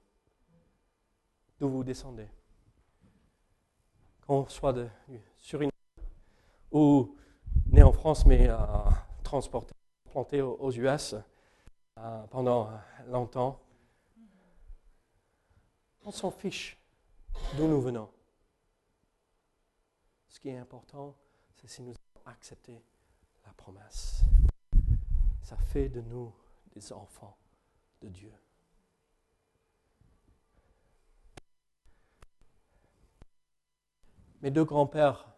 d'où 1.58 1.68
vous 1.68 1.84
descendez 1.84 2.28
soit 4.48 4.72
de, 4.72 4.88
sur 5.36 5.60
une 5.60 5.70
ou 6.70 7.16
né 7.66 7.82
en 7.82 7.92
France 7.92 8.24
mais 8.26 8.48
euh, 8.48 8.56
transporté, 9.24 9.74
planté 10.10 10.40
aux, 10.40 10.70
US 10.70 11.16
euh, 11.98 12.22
pendant 12.30 12.70
longtemps. 13.08 13.60
On 16.04 16.10
s'en 16.12 16.30
fiche 16.30 16.78
d'où 17.56 17.66
nous 17.66 17.80
venons. 17.80 18.08
Ce 20.40 20.42
qui 20.42 20.48
est 20.48 20.56
important, 20.56 21.14
c'est 21.54 21.66
si 21.66 21.82
nous 21.82 21.90
avons 21.90 22.26
accepté 22.26 22.82
la 23.44 23.52
promesse. 23.52 24.22
Ça 25.42 25.58
fait 25.58 25.90
de 25.90 26.00
nous 26.00 26.34
des 26.72 26.94
enfants 26.94 27.36
de 28.00 28.08
Dieu. 28.08 28.32
Mes 34.40 34.50
deux 34.50 34.64
grands-pères 34.64 35.28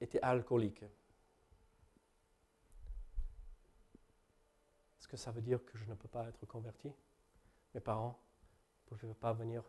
étaient 0.00 0.22
alcooliques. 0.22 0.84
Est-ce 4.98 5.08
que 5.08 5.18
ça 5.18 5.30
veut 5.30 5.42
dire 5.42 5.62
que 5.66 5.76
je 5.76 5.84
ne 5.84 5.92
peux 5.92 6.08
pas 6.08 6.26
être 6.26 6.46
converti? 6.46 6.90
Mes 7.74 7.80
parents 7.80 8.18
ne 8.90 8.96
pouvaient 8.96 9.12
pas 9.12 9.34
venir. 9.34 9.62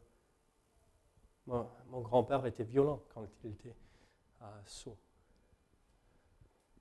Mon, 1.51 1.99
grand-père 1.99 2.45
était 2.45 2.63
violent 2.63 3.03
quand 3.13 3.27
il 3.43 3.51
était 3.51 3.75
euh, 4.41 4.45
sourd. 4.65 4.97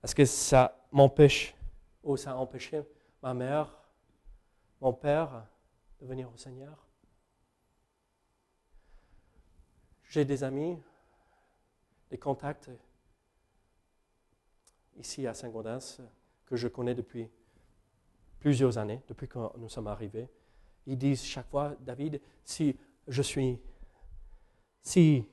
Est-ce 0.03 0.15
que 0.15 0.25
ça 0.25 0.87
m'empêche, 0.93 1.57
ou 2.05 2.17
ça 2.17 2.37
empêchait 2.37 2.87
ma 3.21 3.35
mère, 3.35 3.77
mon 4.81 4.93
père 4.93 5.45
de 6.01 6.07
venir 6.07 6.31
au 6.33 6.37
Seigneur 6.37 6.87
J'ai 10.05 10.25
des 10.25 10.45
amis, 10.45 10.79
des 12.09 12.19
contacts 12.19 12.71
ici 14.97 15.27
à 15.27 15.35
Saint-Gaudens 15.35 16.01
que 16.47 16.55
je 16.55 16.69
connais 16.69 16.95
depuis 16.95 17.29
plusieurs 18.39 18.79
années, 18.79 19.03
depuis 19.09 19.29
que 19.29 19.39
nous 19.59 19.69
sommes 19.69 19.89
arrivés. 19.89 20.29
Ils 20.87 20.97
disent 20.97 21.25
chaque 21.25 21.49
fois, 21.49 21.75
David, 21.81 22.21
si 22.45 22.77
je 23.07 23.23
suis, 23.23 23.61
si, 24.83 25.25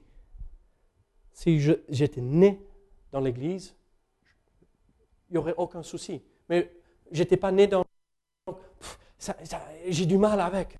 si 1.31 1.59
j'étais 1.89 2.21
né 2.21 2.61
dans 3.11 3.19
l'Église, 3.19 3.75
il 5.29 5.33
n'y 5.33 5.37
aurait 5.37 5.55
aucun 5.57 5.83
souci. 5.83 6.21
Mais 6.49 6.71
je 7.11 7.19
n'étais 7.21 7.37
pas 7.37 7.51
né 7.51 7.67
dans... 7.67 7.83
J'ai 9.87 10.05
du 10.05 10.17
mal 10.17 10.39
avec. 10.39 10.77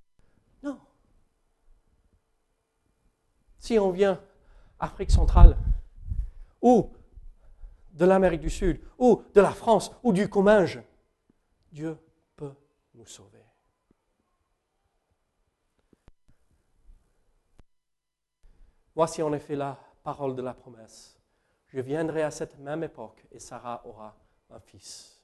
si 3.68 3.78
on 3.78 3.92
vient 3.92 4.22
Afrique 4.80 5.12
centrale, 5.12 5.58
ou 6.62 6.90
de 7.92 8.06
l'Amérique 8.06 8.40
du 8.40 8.50
Sud, 8.50 8.80
ou 8.98 9.24
de 9.34 9.42
la 9.42 9.52
France, 9.52 9.92
ou 10.04 10.14
du 10.14 10.30
Comminges, 10.30 10.82
Dieu 11.74 11.98
peut 12.38 12.54
nous 12.94 13.06
sauver. 13.06 13.37
Voici 18.98 19.22
en 19.22 19.32
effet 19.32 19.56
la 19.56 19.78
parole 20.04 20.36
de 20.36 20.42
la 20.42 20.54
promesse. 20.54 21.18
Je 21.68 21.80
viendrai 21.80 22.24
à 22.24 22.32
cette 22.32 22.58
même 22.58 22.84
époque 22.84 23.24
et 23.32 23.40
Sarah 23.40 23.82
aura 23.86 24.16
un 24.50 24.60
fils. 24.60 25.22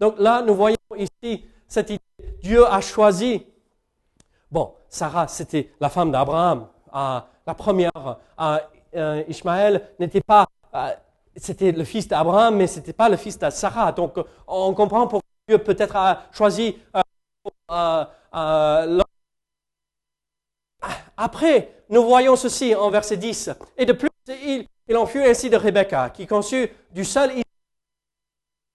Donc 0.00 0.18
là, 0.18 0.40
nous 0.42 0.54
voyons 0.54 0.76
ici 0.96 1.44
cette 1.68 1.90
idée. 1.90 2.00
Dieu 2.42 2.66
a 2.66 2.80
choisi. 2.80 3.46
Bon, 4.50 4.74
Sarah, 4.88 5.28
c'était 5.28 5.74
la 5.78 5.90
femme 5.90 6.10
d'Abraham 6.10 6.68
la 7.46 7.54
première, 7.54 7.90
euh, 8.40 8.58
euh, 8.96 9.22
Ishmaël 9.28 9.90
n'était 9.98 10.22
pas, 10.22 10.46
euh, 10.74 10.90
c'était 11.36 11.72
le 11.72 11.84
fils 11.84 12.08
d'Abraham, 12.08 12.56
mais 12.56 12.66
ce 12.66 12.78
n'était 12.78 12.94
pas 12.94 13.10
le 13.10 13.16
fils 13.16 13.38
de 13.38 13.50
Sarah. 13.50 13.92
Donc, 13.92 14.16
on 14.46 14.72
comprend 14.74 15.06
pourquoi 15.06 15.28
Dieu 15.46 15.58
peut-être 15.58 15.96
a 15.96 16.22
choisi 16.32 16.76
après, 21.16 21.70
nous 21.88 22.04
voyons 22.04 22.36
ceci 22.36 22.74
en 22.74 22.90
verset 22.90 23.16
10. 23.16 23.50
Et 23.78 23.86
de 23.86 23.92
plus, 23.92 24.10
il, 24.28 24.96
en 24.96 25.06
fut 25.06 25.22
ainsi 25.22 25.50
de 25.50 25.56
Rebecca, 25.56 26.10
qui 26.10 26.26
conçut 26.26 26.68
du 26.92 27.04
seul 27.04 27.30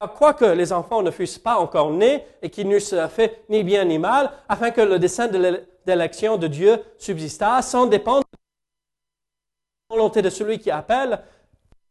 quoique 0.07 0.45
les 0.45 0.73
enfants 0.73 1.03
ne 1.03 1.11
fussent 1.11 1.37
pas 1.37 1.57
encore 1.57 1.91
nés 1.91 2.23
et 2.41 2.49
qu'ils 2.49 2.67
n'eussent 2.67 2.95
fait 3.09 3.43
ni 3.49 3.63
bien 3.63 3.85
ni 3.85 3.99
mal, 3.99 4.31
afin 4.49 4.71
que 4.71 4.81
le 4.81 4.99
dessein 4.99 5.27
de 5.27 5.63
l'élection 5.85 6.37
de 6.37 6.47
Dieu 6.47 6.83
subsistât, 6.97 7.61
sans 7.61 7.85
dépendre 7.85 8.25
de 8.31 8.37
la 9.91 9.95
volonté 9.95 10.21
de 10.21 10.29
celui 10.29 10.59
qui 10.59 10.71
appelle. 10.71 11.21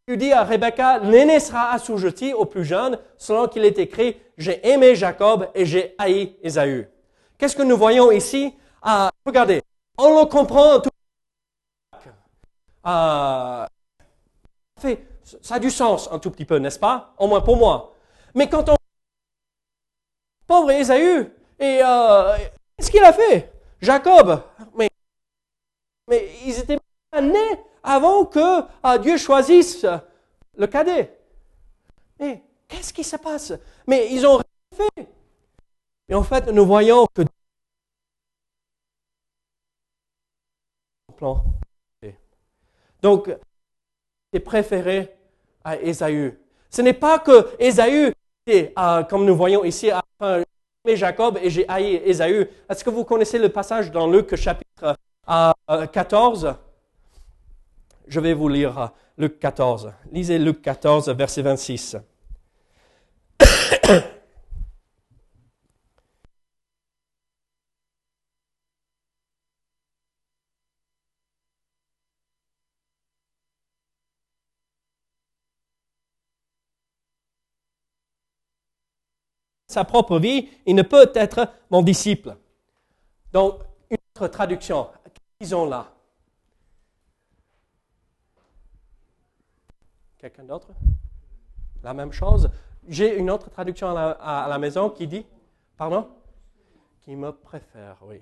Il 0.09 0.17
dit 0.17 0.33
à 0.33 0.43
Rebecca, 0.43 0.99
l'aîné 0.99 1.39
sera 1.39 1.73
assujetti 1.73 2.35
au 2.35 2.45
plus 2.45 2.65
jeune, 2.65 2.99
selon 3.17 3.47
qu'il 3.47 3.65
est 3.65 3.79
écrit, 3.79 4.17
j'ai 4.37 4.67
aimé 4.67 4.97
Jacob 4.97 5.49
et 5.55 5.65
j'ai 5.65 5.95
haï 5.99 6.35
Ésaü. 6.43 6.89
Qu'est-ce 7.39 7.55
que 7.55 7.63
nous 7.63 7.77
voyons 7.77 8.11
ici? 8.11 8.53
Ah, 8.83 9.11
Regardez, 9.25 9.63
on 10.01 10.21
le 10.21 10.27
comprend 10.27 10.81
tout. 10.81 10.91
Ah, 12.83 13.69
ça 15.43 15.55
a 15.55 15.59
du 15.59 15.71
sens 15.71 16.09
un 16.11 16.19
tout 16.19 16.31
petit 16.31 16.45
peu, 16.47 16.59
n'est-ce 16.59 16.79
pas? 16.79 17.15
Au 17.19 17.27
moins 17.27 17.41
pour 17.41 17.57
moi. 17.57 17.95
Mais 18.35 18.49
quand 18.49 18.69
on... 18.69 18.77
Pauvre 20.47 20.71
Ésaü, 20.71 21.33
et 21.59 21.81
euh, 21.85 22.37
qu'est-ce 22.77 22.91
qu'il 22.91 23.05
a 23.05 23.13
fait? 23.13 23.53
Jacob, 23.81 24.43
mais, 24.75 24.89
mais 26.09 26.29
ils 26.45 26.59
étaient 26.59 26.79
nés 27.21 27.61
avant 27.83 28.25
que 28.25 28.63
euh, 28.85 28.99
Dieu 28.99 29.17
choisisse 29.17 29.87
le 30.57 30.67
cadet. 30.67 31.17
Mais 32.19 32.43
qu'est-ce 32.67 32.93
qui 32.93 33.05
se 33.05 33.17
passe? 33.17 33.53
Mais 33.87 34.13
ils 34.13 34.27
ont 34.27 34.39
rien 34.39 34.89
fait. 34.97 35.09
Et 36.09 36.15
en 36.15 36.23
fait, 36.25 36.49
nous 36.49 36.67
voyons 36.67 37.07
que 37.15 37.23
Donc, 43.03 43.31
c'est 44.33 44.41
préféré 44.41 45.15
à 45.65 45.77
Ésaü. 45.77 46.39
Ce 46.71 46.83
n'est 46.83 46.93
pas 46.93 47.19
que 47.19 47.49
Ésaü 47.59 48.13
euh, 48.49 49.03
comme 49.05 49.25
nous 49.25 49.37
voyons 49.37 49.65
ici, 49.65 49.91
j'ai 50.21 50.45
aimé 50.85 50.97
Jacob 50.97 51.39
et 51.43 51.51
j'ai 51.51 51.69
haï 51.69 51.97
Ésaü. 52.05 52.49
Est-ce 52.69 52.83
que 52.83 52.91
vous 52.91 53.05
connaissez 53.05 53.39
le 53.39 53.49
passage 53.49 53.91
dans 53.91 54.11
Luc 54.11 54.35
chapitre 54.37 54.97
14 55.93 56.45
euh, 56.47 56.53
je 58.09 58.19
vais 58.19 58.35
vous 58.35 58.49
lire 58.49 58.91
Luc 59.19 59.39
14. 59.39 59.93
Lisez 60.11 60.39
Luc 60.39 60.63
14, 60.63 61.11
verset 61.11 61.43
26. 61.43 61.97
Sa 79.71 79.85
propre 79.85 80.19
vie, 80.19 80.49
il 80.67 80.75
ne 80.75 80.83
peut 80.83 81.11
être 81.15 81.49
mon 81.71 81.83
disciple. 81.83 82.37
Donc, 83.33 83.61
une 83.89 83.99
autre 84.17 84.27
traduction. 84.27 84.89
Ont 85.53 85.65
là? 85.65 85.87
Quelqu'un 90.19 90.45
d'autre? 90.45 90.69
La 91.83 91.95
même 91.95 92.13
chose. 92.13 92.51
J'ai 92.87 93.17
une 93.17 93.31
autre 93.31 93.49
traduction 93.49 93.89
à 93.97 94.47
la, 94.49 94.59
maison 94.59 94.91
qui 94.91 95.07
dit, 95.07 95.25
pardon? 95.77 96.09
Qui 97.01 97.17
me 97.17 97.33
préfère, 97.33 97.97
oui. 98.03 98.21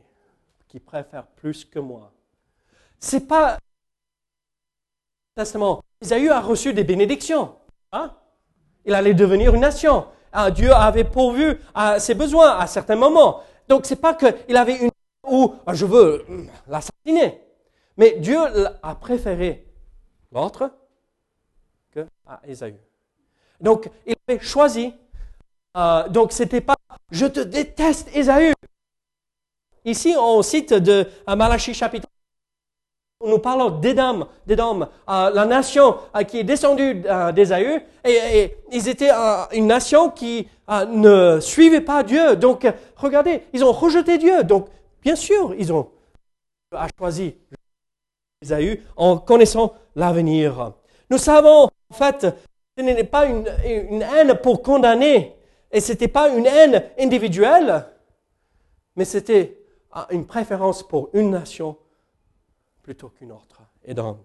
Qui 0.68 0.78
préfère 0.78 1.26
plus 1.26 1.64
que 1.64 1.78
moi. 1.78 2.12
C'est 3.00 3.26
pas 3.26 3.58
Testament. 5.34 5.82
Isaïe 6.02 6.28
a 6.28 6.40
reçu 6.40 6.74
des 6.74 6.84
bénédictions. 6.84 7.56
Hein? 7.92 8.14
Il 8.84 8.94
allait 8.94 9.14
devenir 9.14 9.54
une 9.54 9.62
nation. 9.62 10.06
Ah, 10.32 10.50
Dieu 10.50 10.72
avait 10.72 11.04
pourvu 11.04 11.58
à 11.74 11.98
ses 11.98 12.14
besoins 12.14 12.58
à 12.58 12.66
certains 12.66 12.96
moments. 12.96 13.42
Donc 13.68 13.86
c'est 13.86 13.96
pas 13.96 14.14
qu'il 14.14 14.56
avait 14.56 14.76
une 14.76 14.90
où 15.26 15.54
ah, 15.66 15.74
je 15.74 15.84
veux 15.84 16.24
l'assassiner. 16.66 17.40
Mais 17.96 18.16
Dieu 18.18 18.38
a 18.82 18.94
préféré 18.94 19.66
l'autre 20.32 20.70
que 21.92 22.06
à. 22.26 22.38
Donc 23.60 23.90
il 24.06 24.14
avait 24.28 24.40
choisi. 24.40 24.94
Euh, 25.76 26.08
donc 26.08 26.32
c'était 26.32 26.60
pas 26.60 26.76
je 27.10 27.26
te 27.26 27.40
déteste 27.40 28.08
Ésaü. 28.14 28.52
Ici 29.84 30.14
on 30.18 30.42
cite 30.42 30.72
de 30.72 31.06
Malachie 31.26 31.74
chapitre 31.74 32.08
nous 33.26 33.38
parlons 33.38 33.70
d'Édom, 33.70 34.28
d'Édom, 34.46 34.82
euh, 34.82 35.30
la 35.30 35.44
nation 35.44 35.96
euh, 36.14 36.22
qui 36.22 36.38
est 36.38 36.44
descendue 36.44 37.02
euh, 37.06 37.32
d'Ésaü, 37.32 37.80
et, 38.04 38.56
ils 38.70 38.88
étaient 38.88 39.10
une 39.52 39.66
nation 39.66 40.10
qui 40.10 40.48
ne 40.68 41.40
suivait 41.40 41.80
pas 41.80 42.02
Dieu. 42.02 42.36
Donc, 42.36 42.66
regardez, 42.96 43.42
ils 43.52 43.64
ont 43.64 43.72
rejeté 43.72 44.18
Dieu. 44.18 44.44
Donc, 44.44 44.68
bien 45.02 45.16
sûr, 45.16 45.54
ils 45.58 45.72
ont 45.72 45.88
choisi 46.96 47.34
Ésaü 48.40 48.82
en 48.96 49.18
connaissant 49.18 49.74
l'avenir. 49.96 50.72
Nous 51.10 51.18
savons, 51.18 51.64
en 51.90 51.94
fait, 51.94 52.26
ce 52.76 52.82
n'est 52.82 53.04
pas 53.04 53.26
une, 53.26 53.48
une 53.66 54.02
haine 54.02 54.34
pour 54.42 54.62
condamner, 54.62 55.34
et 55.72 55.80
ce 55.80 55.92
n'était 55.92 56.08
pas 56.08 56.28
une 56.28 56.46
haine 56.46 56.84
individuelle, 56.98 57.84
mais 58.94 59.04
c'était 59.04 59.58
une 60.10 60.26
préférence 60.26 60.86
pour 60.86 61.10
une 61.14 61.30
nation 61.30 61.76
plutôt 62.88 63.10
qu'une 63.10 63.32
autre. 63.32 63.60
Et 63.84 63.92
dans 63.92 64.24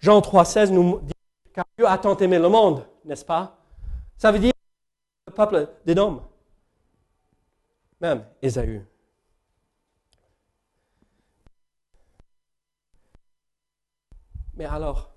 Jean 0.00 0.18
3,16 0.18 0.70
nous 0.72 0.98
dit 1.02 1.12
car 1.54 1.64
Dieu 1.78 1.86
a 1.86 1.96
tant 1.98 2.16
aimé 2.16 2.36
le 2.36 2.48
monde, 2.48 2.84
n'est-ce 3.04 3.24
pas? 3.24 3.64
Ça 4.16 4.32
veut 4.32 4.40
dire 4.40 4.52
le 5.28 5.32
peuple 5.32 5.68
d'Édom, 5.86 6.20
même 8.00 8.26
Ésaü. 8.42 8.84
Mais 14.54 14.64
alors, 14.64 15.12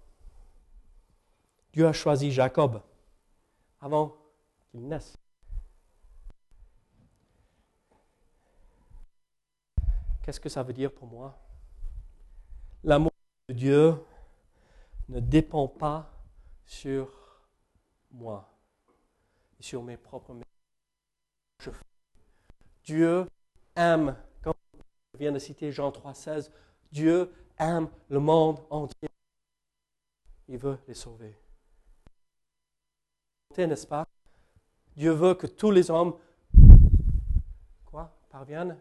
Dieu 1.73 1.87
a 1.87 1.93
choisi 1.93 2.31
Jacob 2.31 2.83
avant 3.81 4.15
qu'il 4.69 4.87
naisse. 4.87 5.17
Qu'est-ce 10.21 10.39
que 10.39 10.49
ça 10.49 10.61
veut 10.61 10.73
dire 10.73 10.93
pour 10.93 11.07
moi? 11.07 11.35
L'amour 12.85 13.11
de 13.49 13.53
Dieu 13.53 13.95
ne 15.09 15.19
dépend 15.19 15.67
pas 15.67 16.09
sur 16.65 17.09
moi 18.11 18.49
sur 19.65 19.81
mes 19.81 19.97
propres 19.97 20.33
mérites. 20.33 20.45
Dieu 22.83 23.25
aime, 23.75 24.15
comme 24.43 24.53
je 25.15 25.19
viens 25.19 25.31
de 25.31 25.39
citer 25.39 25.71
Jean 25.71 25.89
3,16, 25.89 26.51
Dieu 26.91 27.33
aime 27.57 27.89
le 28.09 28.19
monde 28.19 28.59
entier. 28.69 29.09
Il 30.47 30.59
veut 30.59 30.77
les 30.87 30.93
sauver. 30.93 31.35
N'est-ce 33.57 33.87
pas? 33.87 34.07
Dieu 34.95 35.11
veut 35.11 35.33
que 35.33 35.47
tous 35.47 35.71
les 35.71 35.89
hommes 35.89 36.15
parviennent 38.29 38.77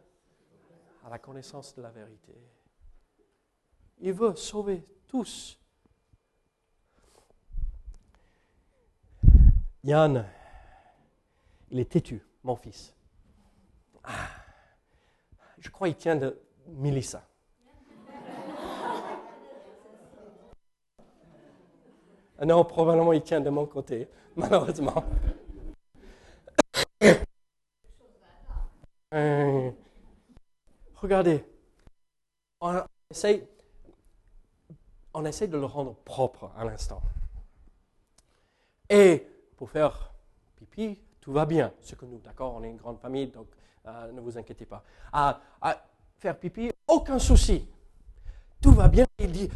à 1.06 1.08
la 1.08 1.18
connaissance 1.18 1.74
de 1.76 1.80
la 1.80 1.90
vérité. 1.90 2.34
Il 3.98 4.12
veut 4.12 4.34
sauver 4.36 4.84
tous. 5.06 5.58
Yann, 9.82 10.26
il 11.70 11.78
est 11.78 11.90
têtu, 11.90 12.22
mon 12.42 12.56
fils. 12.56 12.94
Ah, 14.02 14.28
je 15.58 15.68
crois 15.68 15.88
qu'il 15.88 15.96
tient 15.96 16.16
de 16.16 16.40
Mélissa. 16.68 17.26
Ah 22.38 22.46
non, 22.46 22.64
probablement 22.64 23.12
il 23.12 23.22
tient 23.22 23.40
de 23.40 23.50
mon 23.50 23.66
côté, 23.66 24.08
malheureusement. 24.36 25.04
Euh, 29.14 29.70
regardez, 30.96 31.44
on 32.60 32.82
essaye 33.10 33.46
on 35.14 35.24
essaie 35.24 35.46
de 35.46 35.56
le 35.56 35.64
rendre 35.64 35.94
propre 36.04 36.50
à 36.58 36.64
l'instant. 36.64 37.00
Et 38.90 39.26
pour 39.56 39.70
faire 39.70 40.12
pipi, 40.56 40.98
tout 41.20 41.32
va 41.32 41.46
bien. 41.46 41.72
Ce 41.80 41.94
que 41.94 42.04
nous, 42.04 42.18
d'accord, 42.18 42.54
on 42.56 42.64
est 42.64 42.68
une 42.68 42.76
grande 42.76 42.98
famille, 42.98 43.28
donc 43.28 43.46
euh, 43.86 44.12
ne 44.12 44.20
vous 44.20 44.36
inquiétez 44.36 44.66
pas. 44.66 44.82
À, 45.12 45.40
faire 46.18 46.36
pipi, 46.36 46.70
aucun 46.88 47.18
souci. 47.18 47.66
Tout 48.60 48.72
va 48.72 48.88
bien. 48.88 49.06
Il 49.18 49.30
dit, 49.30 49.48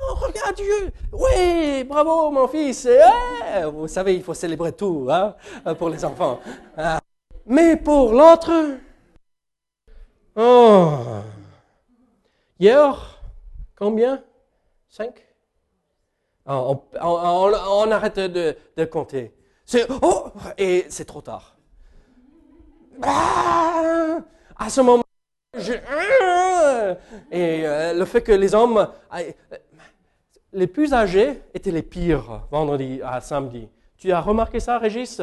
oh, 0.00 0.14
regarde 0.16 0.56
Dieu, 0.56 0.92
oui, 1.12 1.84
bravo 1.84 2.30
mon 2.30 2.48
fils. 2.48 2.86
Eh, 2.86 3.64
vous 3.64 3.86
savez, 3.86 4.16
il 4.16 4.22
faut 4.22 4.34
célébrer 4.34 4.72
tout 4.72 5.08
hein, 5.10 5.36
pour 5.78 5.88
les 5.88 6.04
enfants. 6.04 6.40
Euh, 6.78 6.98
mais 7.46 7.76
pour 7.76 8.12
l'autre, 8.12 8.78
oh, 10.36 10.98
hier, 12.58 13.22
combien? 13.76 14.22
Cinq? 14.90 15.24
Ah, 16.44 16.64
on, 17.00 17.90
arrête 17.92 18.18
de, 18.18 18.84
compter. 18.86 19.32
oh, 20.02 20.24
et 20.58 20.86
c'est 20.88 21.04
trop 21.04 21.20
tard. 21.20 21.56
Ah, 23.00 24.18
à 24.56 24.68
ce 24.68 24.80
moment, 24.80 25.04
je, 25.56 25.74
ah, 25.88 26.96
et 27.30 27.64
euh, 27.64 27.94
le 27.94 28.04
fait 28.04 28.20
que 28.20 28.32
les 28.32 28.52
hommes, 28.52 28.88
les 30.52 30.66
plus 30.66 30.92
âgés 30.92 31.40
étaient 31.54 31.70
les 31.70 31.82
pires 31.82 32.42
vendredi 32.50 33.00
à 33.04 33.20
samedi. 33.20 33.68
Tu 33.96 34.10
as 34.10 34.20
remarqué 34.20 34.58
ça, 34.58 34.78
Régis? 34.78 35.22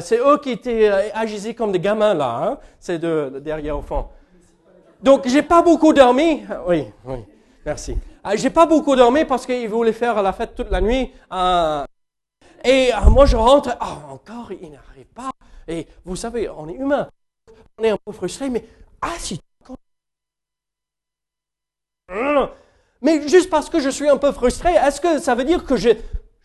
C'est 0.00 0.18
eux 0.18 0.38
qui 0.38 0.52
étaient 0.52 0.88
euh, 0.88 1.10
agisés 1.12 1.54
comme 1.54 1.72
des 1.72 1.80
gamins 1.80 2.14
là. 2.14 2.40
Hein? 2.42 2.58
C'est 2.78 2.98
de, 2.98 3.40
derrière 3.44 3.76
au 3.78 3.82
fond. 3.82 4.06
Donc 5.02 5.28
j'ai 5.28 5.42
pas 5.42 5.60
beaucoup 5.60 5.92
dormi. 5.92 6.44
Oui, 6.66 6.86
oui, 7.04 7.18
merci. 7.64 7.96
Euh, 8.26 8.32
j'ai 8.34 8.50
pas 8.50 8.66
beaucoup 8.66 8.96
dormi 8.96 9.24
parce 9.24 9.46
qu'il 9.46 9.68
voulait 9.68 9.92
faire 9.92 10.22
la 10.22 10.32
fête 10.32 10.54
toute 10.54 10.70
la 10.70 10.80
nuit. 10.80 11.12
Euh, 11.32 11.84
et 12.64 12.92
euh, 12.94 13.10
moi, 13.10 13.26
je 13.26 13.36
rentre, 13.36 13.76
ah, 13.80 13.98
encore, 14.10 14.50
il 14.52 14.70
n'arrive 14.70 15.06
pas. 15.14 15.30
Et 15.68 15.86
vous 16.04 16.16
savez, 16.16 16.48
on 16.48 16.68
est 16.68 16.74
humain. 16.74 17.08
On 17.78 17.84
est 17.84 17.90
un 17.90 17.98
peu 18.04 18.12
frustré, 18.12 18.48
mais 18.48 18.64
ah, 19.02 19.14
si. 19.18 19.40
Mais 23.02 23.28
juste 23.28 23.50
parce 23.50 23.68
que 23.68 23.80
je 23.80 23.90
suis 23.90 24.08
un 24.08 24.16
peu 24.16 24.32
frustré, 24.32 24.72
est-ce 24.72 25.00
que 25.00 25.18
ça 25.18 25.34
veut 25.34 25.44
dire 25.44 25.64
que 25.64 25.76
je, 25.76 25.90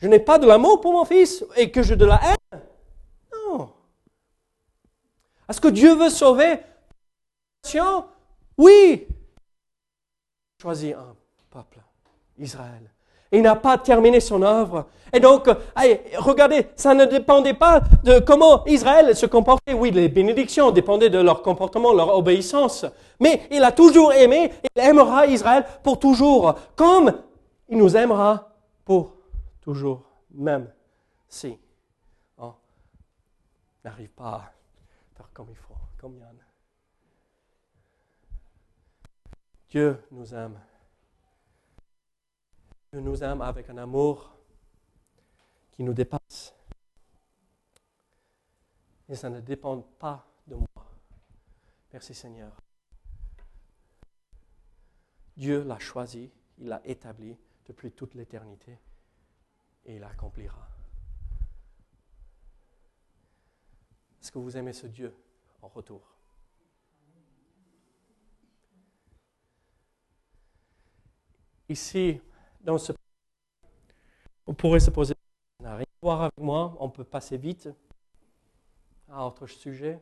je 0.02 0.08
n'ai 0.08 0.20
pas 0.20 0.39
de 0.39 0.46
l'amour 0.46 0.82
pour 0.82 0.94
mon 0.94 1.06
fils 1.06 1.46
et 1.56 1.72
que 1.72 1.82
j'ai 1.84 1.96
de 1.96 2.06
la 2.06 2.20
haine? 2.22 2.62
Non. 3.34 3.70
Est-ce 5.48 5.62
que 5.62 5.70
Dieu 5.70 5.96
veut 5.96 6.10
sauver? 6.10 6.60
Oui. 8.58 9.08
Choisis 10.62 10.93
un 10.93 11.16
peuple, 11.49 11.80
Israël. 12.38 12.91
Il 13.32 13.43
n'a 13.43 13.55
pas 13.55 13.78
terminé 13.78 14.20
son 14.20 14.41
œuvre. 14.41 14.88
Et 15.14 15.20
donc, 15.20 15.47
regardez, 16.18 16.68
ça 16.76 16.93
ne 16.93 17.05
dépendait 17.05 17.53
pas 17.53 17.82
de 18.03 18.20
comment 18.20 18.66
Israël 18.66 19.16
se 19.16 19.26
comportait. 19.26 19.74
Oui, 19.74 19.91
les 19.91 20.10
bénédictions 20.10 20.72
dépendaient 20.72 21.12
de 21.12 21.20
leur 21.20 21.43
comportement, 21.43 21.93
leur 21.93 22.16
obéissance. 22.16 22.86
Mais 23.20 23.43
il 23.51 23.64
a 23.64 23.72
toujours 23.72 24.12
aimé, 24.14 24.51
il 24.76 24.82
aimera 24.82 25.28
Israël 25.28 25.64
pour 25.84 25.99
toujours. 25.99 26.55
Comme 26.76 27.14
il 27.70 27.78
nous 27.78 27.95
aimera 27.95 28.49
pour 28.84 29.14
toujours, 29.62 30.01
même 30.32 30.68
si 31.28 31.57
on 32.38 32.51
n'arrive 33.86 34.10
pas 34.10 34.26
à 34.26 34.51
faire 35.16 35.30
comme 35.34 35.47
il 35.51 35.55
faut, 35.55 35.76
comme 36.01 36.18
Yann. 36.18 36.36
Dieu 39.70 40.04
nous 40.12 40.34
aime. 40.34 40.60
Dieu 42.92 43.02
nous 43.02 43.24
aime 43.24 43.42
avec 43.42 43.70
un 43.70 43.78
amour 43.78 44.36
qui 45.72 45.84
nous 45.84 45.94
dépasse. 45.94 46.56
Et 49.08 49.16
ça 49.16 49.30
ne 49.30 49.40
dépend 49.40 49.80
pas 49.80 50.26
de 50.48 50.56
moi. 50.56 50.68
Merci 51.94 52.16
Seigneur. 52.16 52.60
Dieu 55.38 55.64
l'a 55.64 55.80
choisi, 55.80 56.32
il 56.58 56.68
l'a 56.68 56.82
établi 56.86 57.38
depuis 57.66 57.92
toute 57.92 58.16
l'éternité 58.16 58.78
et 59.86 59.96
il 59.96 60.02
l'accomplira. 60.02 60.68
Est-ce 64.22 64.32
que 64.32 64.40
vous 64.40 64.58
aimez 64.58 64.74
ce 64.74 64.88
Dieu 64.88 65.16
en 65.62 65.68
retour? 65.68 66.19
Ici, 71.70 72.20
dans 72.62 72.80
ce... 72.80 72.92
On 74.48 74.54
pourrait 74.56 74.80
se 74.80 74.90
poser... 74.90 75.14
Ça 75.60 75.70
n'a 75.70 75.76
rien 75.76 75.86
à 75.86 76.06
voir 76.06 76.22
avec 76.24 76.38
moi, 76.40 76.76
on 76.80 76.90
peut 76.90 77.04
passer 77.04 77.38
vite 77.38 77.70
à 79.08 79.26
autre 79.26 79.46
sujet. 79.46 80.00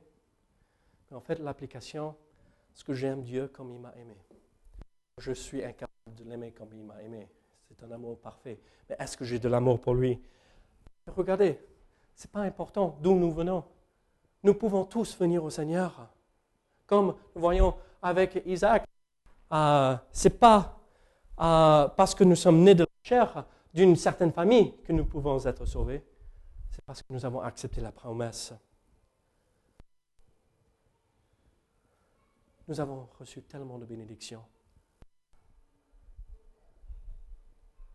Mais 1.09 1.17
en 1.17 1.19
fait, 1.19 1.39
l'application, 1.39 2.15
ce 2.73 2.85
que 2.85 2.93
j'aime 2.93 3.21
Dieu 3.21 3.49
comme 3.49 3.73
il 3.73 3.79
m'a 3.79 3.93
aimé. 3.95 4.15
Je 5.17 5.33
suis 5.33 5.63
incapable 5.63 6.15
de 6.15 6.23
l'aimer 6.23 6.51
comme 6.51 6.69
il 6.73 6.83
m'a 6.83 7.01
aimé. 7.01 7.27
C'est 7.67 7.83
un 7.83 7.91
amour 7.91 8.17
parfait. 8.19 8.59
Mais 8.89 8.95
est-ce 8.99 9.17
que 9.17 9.25
j'ai 9.25 9.39
de 9.39 9.49
l'amour 9.49 9.81
pour 9.81 9.93
lui? 9.93 10.21
Regardez, 11.07 11.59
ce 12.15 12.27
n'est 12.27 12.31
pas 12.31 12.41
important 12.41 12.97
d'où 13.01 13.15
nous 13.15 13.31
venons. 13.31 13.65
Nous 14.43 14.53
pouvons 14.53 14.85
tous 14.85 15.17
venir 15.17 15.43
au 15.43 15.49
Seigneur. 15.49 16.07
Comme 16.85 17.15
nous 17.35 17.41
voyons 17.41 17.75
avec 18.01 18.41
Isaac, 18.45 18.87
euh, 19.51 19.97
ce 20.13 20.27
n'est 20.27 20.35
pas 20.35 20.76
euh, 21.39 21.87
parce 21.89 22.15
que 22.15 22.23
nous 22.23 22.35
sommes 22.35 22.63
nés 22.63 22.75
de 22.75 22.83
la 22.83 22.89
chair 23.03 23.45
d'une 23.73 23.95
certaine 23.95 24.31
famille 24.31 24.73
que 24.83 24.93
nous 24.93 25.05
pouvons 25.05 25.45
être 25.45 25.65
sauvés. 25.65 26.03
C'est 26.71 26.83
parce 26.83 27.01
que 27.01 27.13
nous 27.13 27.25
avons 27.25 27.41
accepté 27.41 27.81
la 27.81 27.91
promesse. 27.91 28.53
Nous 32.67 32.79
avons 32.79 33.07
reçu 33.19 33.43
tellement 33.43 33.77
de 33.77 33.85
bénédictions. 33.85 34.43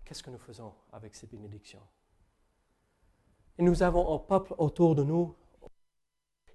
Qu'est-ce 0.05 0.23
que 0.23 0.31
nous 0.31 0.39
faisons 0.39 0.73
avec 0.93 1.15
ces 1.15 1.27
bénédictions? 1.27 1.83
Et 3.59 3.63
nous 3.63 3.83
avons 3.83 4.15
un 4.15 4.19
peuple 4.19 4.55
autour 4.59 4.95
de 4.95 5.03
nous, 5.03 5.35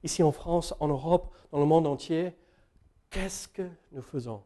ici 0.03 0.23
en 0.23 0.31
France, 0.31 0.73
en 0.79 0.87
Europe, 0.87 1.33
dans 1.51 1.59
le 1.59 1.65
monde 1.65 1.85
entier. 1.85 2.35
Qu'est-ce 3.09 3.47
que 3.47 3.69
nous 3.91 4.01
faisons? 4.01 4.43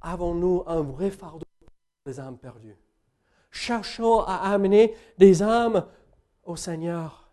Avons-nous 0.00 0.64
un 0.66 0.80
vrai 0.82 1.10
fardeau 1.10 1.46
pour 1.60 1.70
les 2.06 2.20
âmes 2.20 2.38
perdues? 2.38 2.76
Cherchons 3.50 4.20
à 4.20 4.36
amener 4.52 4.94
des 5.16 5.42
âmes 5.42 5.86
au 6.44 6.56
Seigneur. 6.56 7.30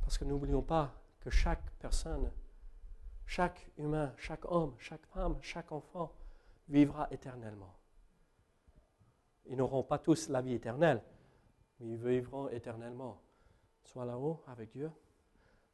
Parce 0.00 0.18
que 0.18 0.24
n'oublions 0.24 0.62
pas 0.62 0.92
que 1.20 1.30
chaque 1.30 1.70
personne 1.78 2.30
chaque 3.30 3.70
humain, 3.76 4.12
chaque 4.16 4.44
homme, 4.50 4.74
chaque 4.78 5.06
femme, 5.06 5.36
chaque 5.40 5.70
enfant 5.70 6.12
vivra 6.68 7.06
éternellement. 7.12 7.76
Ils 9.46 9.56
n'auront 9.56 9.84
pas 9.84 9.98
tous 10.00 10.28
la 10.28 10.42
vie 10.42 10.54
éternelle, 10.54 11.00
mais 11.78 11.90
ils 11.90 11.96
vivront 11.96 12.48
éternellement, 12.48 13.22
soit 13.84 14.04
là-haut 14.04 14.42
avec 14.48 14.72
Dieu, 14.72 14.90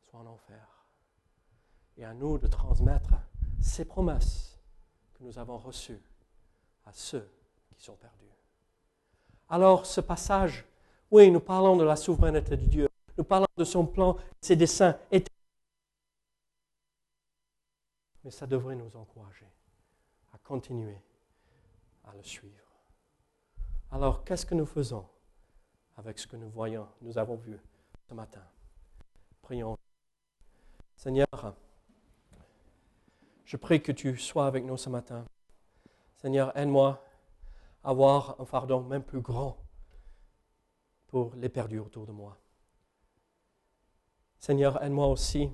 soit 0.05 0.21
en 0.21 0.27
enfer. 0.27 0.87
Et 1.97 2.05
à 2.05 2.13
nous 2.13 2.37
de 2.37 2.47
transmettre 2.47 3.15
ces 3.61 3.85
promesses 3.85 4.59
que 5.15 5.25
nous 5.25 5.39
avons 5.39 5.59
reçues 5.59 6.01
à 6.85 6.93
ceux 6.93 7.29
qui 7.75 7.83
sont 7.83 7.97
perdus. 7.97 8.25
Alors 9.49 9.87
ce 9.87 10.01
passage, 10.01 10.65
oui, 11.11 11.31
nous 11.31 11.41
parlons 11.41 11.77
de 11.77 11.85
la 11.85 11.97
souveraineté 11.97 12.57
de 12.57 12.67
Dieu, 12.67 12.89
nous 13.17 13.25
parlons 13.25 13.47
de 13.57 13.65
son 13.65 13.87
plan, 13.87 14.17
ses 14.41 14.57
desseins 14.57 14.99
éternels 15.11 15.37
mais 18.27 18.33
ça 18.33 18.45
devrait 18.45 18.75
nous 18.75 18.97
encourager 18.97 19.47
à 20.33 20.39
continuer 20.39 21.01
à 22.03 22.13
le 22.13 22.25
suivre. 22.25 22.67
Alors, 23.93 24.25
qu'est-ce 24.25 24.45
que 24.45 24.57
nous 24.57 24.67
faisons 24.67 25.07
avec 25.97 26.19
ce 26.19 26.27
que 26.27 26.35
nous 26.35 26.51
voyons, 26.51 26.89
nous 27.03 27.19
avons 27.19 27.37
vu 27.37 27.57
ce 28.09 28.15
matin? 28.15 28.43
Prions. 29.43 29.79
Seigneur, 30.97 31.55
je 33.47 33.57
prie 33.57 33.81
que 33.81 33.93
tu 33.93 34.19
sois 34.19 34.47
avec 34.47 34.65
nous 34.65 34.77
ce 34.77 34.91
matin. 34.91 35.25
Seigneur, 36.17 36.55
aide-moi 36.57 37.03
à 37.85 37.91
avoir 37.91 38.41
un 38.41 38.45
fardeau 38.45 38.81
même 38.81 39.05
plus 39.05 39.21
grand 39.21 39.57
pour 41.07 41.33
les 41.37 41.49
perdus 41.49 41.79
autour 41.79 42.07
de 42.07 42.13
moi. 42.13 42.37
Seigneur, 44.39 44.83
aide-moi 44.83 45.07
aussi 45.07 45.49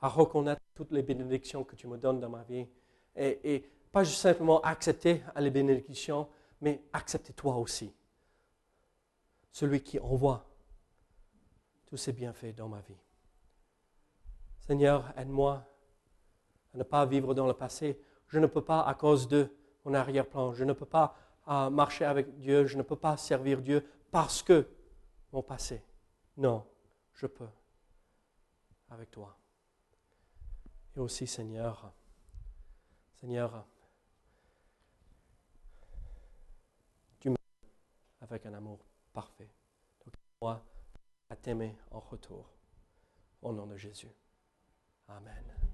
à 0.00 0.08
reconnaître 0.08 0.62
toutes 0.74 0.90
les 0.90 1.02
bénédictions 1.02 1.64
que 1.64 1.76
tu 1.76 1.86
me 1.86 1.98
donnes 1.98 2.18
dans 2.18 2.30
ma 2.30 2.42
vie. 2.44 2.66
Et, 3.14 3.64
pas 3.92 4.02
juste 4.04 4.20
simplement 4.20 4.60
accepter 4.60 5.22
les 5.36 5.50
bénédictions, 5.50 6.28
mais 6.60 6.82
accepter 6.92 7.32
toi 7.32 7.56
aussi. 7.56 7.94
Celui 9.52 9.82
qui 9.82 9.98
envoie 9.98 10.46
tous 11.86 11.96
ces 11.96 12.12
bienfaits 12.12 12.54
dans 12.54 12.68
ma 12.68 12.80
vie. 12.80 13.00
Seigneur, 14.60 15.12
aide-moi 15.16 15.64
ne 16.76 16.82
pas 16.82 17.06
vivre 17.06 17.34
dans 17.34 17.46
le 17.46 17.54
passé. 17.54 18.00
Je 18.28 18.38
ne 18.38 18.46
peux 18.46 18.62
pas 18.62 18.82
à 18.82 18.94
cause 18.94 19.28
de 19.28 19.48
mon 19.84 19.94
arrière-plan. 19.94 20.52
Je 20.52 20.64
ne 20.64 20.72
peux 20.72 20.86
pas 20.86 21.16
euh, 21.48 21.70
marcher 21.70 22.04
avec 22.04 22.38
Dieu. 22.38 22.66
Je 22.66 22.76
ne 22.76 22.82
peux 22.82 22.96
pas 22.96 23.16
servir 23.16 23.62
Dieu 23.62 23.84
parce 24.10 24.42
que 24.42 24.66
mon 25.32 25.42
passé. 25.42 25.82
Non, 26.36 26.66
je 27.14 27.26
peux 27.26 27.48
avec 28.90 29.10
toi. 29.10 29.36
Et 30.96 31.00
aussi, 31.00 31.26
Seigneur, 31.26 31.92
Seigneur, 33.14 33.66
tu 37.20 37.28
m'aimes 37.28 37.36
avec 38.20 38.46
un 38.46 38.54
amour 38.54 38.78
parfait. 39.12 39.50
Donc, 40.04 40.14
moi, 40.40 40.62
à 41.28 41.36
t'aimer 41.36 41.76
en 41.90 42.00
retour. 42.00 42.50
Au 43.42 43.52
nom 43.52 43.66
de 43.66 43.76
Jésus. 43.76 44.10
Amen. 45.08 45.65